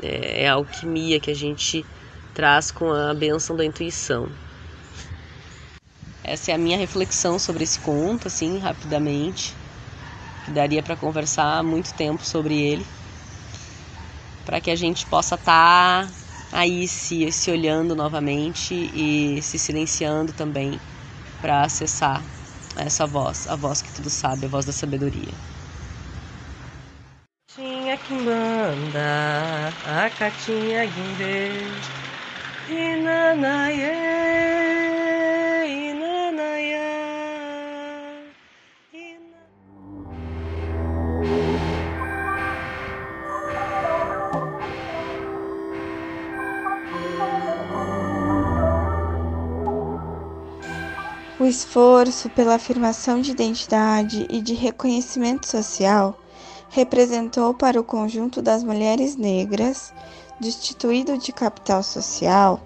É, 0.03 0.43
é 0.43 0.49
a 0.49 0.55
alquimia 0.55 1.21
que 1.21 1.31
a 1.31 1.35
gente 1.35 1.85
traz 2.33 2.69
com 2.69 2.91
a 2.91 3.13
benção 3.13 3.55
da 3.55 3.63
intuição. 3.63 4.27
Essa 6.23 6.51
é 6.51 6.55
a 6.55 6.57
minha 6.57 6.77
reflexão 6.77 7.39
sobre 7.39 7.63
esse 7.63 7.79
conto, 7.79 8.27
assim, 8.27 8.57
rapidamente. 8.57 9.55
Que 10.43 10.51
daria 10.51 10.83
para 10.83 10.97
conversar 10.97 11.63
muito 11.63 11.93
tempo 11.93 12.25
sobre 12.25 12.59
ele 12.59 12.85
para 14.45 14.59
que 14.59 14.71
a 14.71 14.75
gente 14.75 15.05
possa 15.05 15.35
estar 15.35 16.07
tá 16.07 16.13
aí 16.51 16.87
se, 16.87 17.31
se 17.31 17.51
olhando 17.51 17.95
novamente 17.95 18.73
e 18.73 19.41
se 19.41 19.57
silenciando 19.57 20.33
também 20.33 20.79
para 21.39 21.61
acessar 21.61 22.21
essa 22.77 23.05
voz, 23.05 23.47
a 23.47 23.55
voz 23.55 23.81
que 23.81 23.91
tudo 23.93 24.09
sabe, 24.09 24.45
a 24.45 24.49
voz 24.49 24.65
da 24.65 24.71
sabedoria. 24.71 25.33
Tinha 27.53 27.97
que 27.97 28.13
manda 28.13 29.69
a 29.85 30.09
catinha 30.11 30.85
guindê, 30.85 31.49
inanaie, 32.69 34.70
O 51.41 51.45
esforço 51.47 52.29
pela 52.29 52.53
afirmação 52.53 53.19
de 53.19 53.31
identidade 53.31 54.27
e 54.29 54.39
de 54.43 54.53
reconhecimento 54.53 55.47
social 55.47 56.15
representou 56.69 57.51
para 57.51 57.81
o 57.81 57.83
conjunto 57.83 58.43
das 58.43 58.63
mulheres 58.63 59.15
negras, 59.15 59.91
destituído 60.39 61.17
de 61.17 61.31
capital 61.31 61.81
social, 61.81 62.61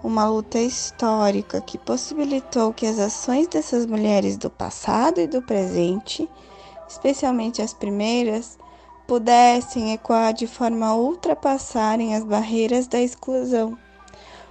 uma 0.00 0.28
luta 0.28 0.60
histórica 0.60 1.60
que 1.60 1.76
possibilitou 1.76 2.72
que 2.72 2.86
as 2.86 3.00
ações 3.00 3.48
dessas 3.48 3.84
mulheres 3.84 4.36
do 4.36 4.48
passado 4.48 5.20
e 5.20 5.26
do 5.26 5.42
presente, 5.42 6.30
especialmente 6.88 7.60
as 7.60 7.74
primeiras, 7.74 8.56
pudessem 9.08 9.92
ecoar 9.92 10.32
de 10.32 10.46
forma 10.46 10.86
a 10.86 10.94
ultrapassarem 10.94 12.14
as 12.14 12.22
barreiras 12.22 12.86
da 12.86 13.00
exclusão. 13.00 13.76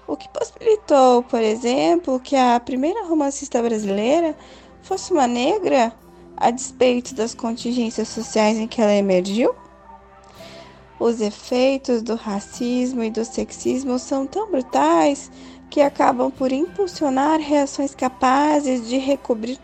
O 0.10 0.17
que 0.17 0.28
possibilitou, 0.30 1.22
por 1.22 1.39
exemplo, 1.39 2.19
que 2.19 2.36
a 2.36 2.60
primeira 2.60 3.06
romancista 3.06 3.62
brasileira 3.62 4.36
fosse 4.82 5.13
uma 5.13 5.28
negra, 5.28 5.93
a 6.36 6.50
despeito 6.50 7.13
das 7.13 7.36
contingências 7.36 8.08
sociais 8.08 8.58
em 8.58 8.67
que 8.67 8.82
ela 8.82 8.91
emergiu? 8.91 9.54
Os 11.00 11.22
efeitos 11.22 12.02
do 12.02 12.15
racismo 12.15 13.04
e 13.04 13.12
do 13.12 13.24
sexismo 13.24 14.00
são 14.00 14.26
tão 14.26 14.50
brutais 14.50 15.32
que 15.69 15.80
acabam 15.80 16.32
por 16.32 16.52
impulsionar 16.52 17.39
reações 17.39 17.93
capazes 17.93 18.89
de 18.89 18.98
recobrir 18.98 19.60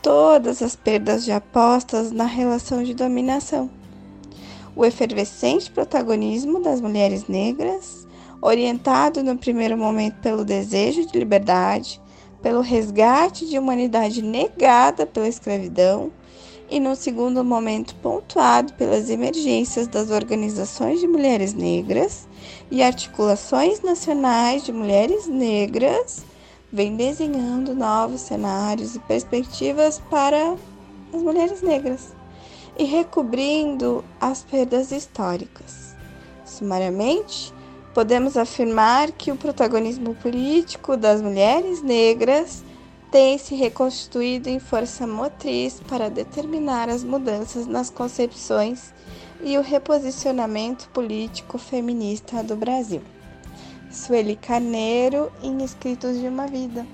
todas 0.00 0.62
as 0.62 0.74
perdas 0.74 1.22
já 1.22 1.38
postas 1.38 2.10
na 2.10 2.24
relação 2.24 2.82
de 2.82 2.94
dominação. 2.94 3.70
O 4.74 4.86
efervescente 4.86 5.70
protagonismo 5.70 6.62
das 6.62 6.80
mulheres 6.80 7.28
negras, 7.28 8.06
orientado 8.42 9.22
no 9.22 9.38
primeiro 9.38 9.78
momento 9.78 10.16
pelo 10.20 10.44
desejo 10.44 11.06
de 11.06 11.16
liberdade, 11.16 12.00
pelo 12.42 12.60
resgate 12.60 13.46
de 13.46 13.56
humanidade 13.56 14.20
negada 14.20 15.06
pela 15.06 15.28
escravidão, 15.28 16.10
e 16.68 16.80
no 16.80 16.96
segundo 16.96 17.44
momento 17.44 17.94
pontuado 17.96 18.72
pelas 18.72 19.10
emergências 19.10 19.86
das 19.86 20.10
organizações 20.10 21.00
de 21.00 21.06
mulheres 21.06 21.52
negras 21.52 22.26
e 22.70 22.82
articulações 22.82 23.82
nacionais 23.82 24.64
de 24.64 24.72
mulheres 24.72 25.26
negras, 25.26 26.24
vem 26.72 26.96
desenhando 26.96 27.74
novos 27.74 28.22
cenários 28.22 28.96
e 28.96 28.98
perspectivas 29.00 30.00
para 30.10 30.56
as 31.12 31.22
mulheres 31.22 31.60
negras 31.60 32.14
e 32.78 32.84
recobrindo 32.84 34.02
as 34.18 34.42
perdas 34.42 34.90
históricas. 34.90 35.94
Sumariamente, 36.46 37.51
podemos 37.94 38.36
afirmar 38.36 39.12
que 39.12 39.30
o 39.30 39.36
protagonismo 39.36 40.14
político 40.14 40.96
das 40.96 41.20
mulheres 41.20 41.82
negras 41.82 42.64
tem 43.10 43.36
se 43.36 43.54
reconstituído 43.54 44.48
em 44.48 44.58
força 44.58 45.06
motriz 45.06 45.80
para 45.86 46.08
determinar 46.08 46.88
as 46.88 47.04
mudanças 47.04 47.66
nas 47.66 47.90
concepções 47.90 48.92
e 49.42 49.58
o 49.58 49.62
reposicionamento 49.62 50.88
político 50.88 51.58
feminista 51.58 52.42
do 52.42 52.56
Brasil. 52.56 53.02
Sueli 53.90 54.36
Carneiro, 54.36 55.30
em 55.42 55.62
Escritos 55.62 56.18
de 56.18 56.26
uma 56.26 56.46
Vida. 56.46 56.86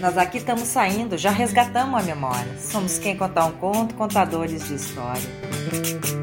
Nós 0.00 0.18
aqui 0.18 0.38
estamos 0.38 0.64
saindo, 0.64 1.16
já 1.16 1.30
resgatamos 1.30 2.00
a 2.00 2.02
memória. 2.02 2.58
Somos 2.58 2.98
quem 2.98 3.16
contar 3.16 3.46
um 3.46 3.52
conto, 3.52 3.94
contadores 3.94 4.66
de 4.66 4.74
história. 4.74 6.15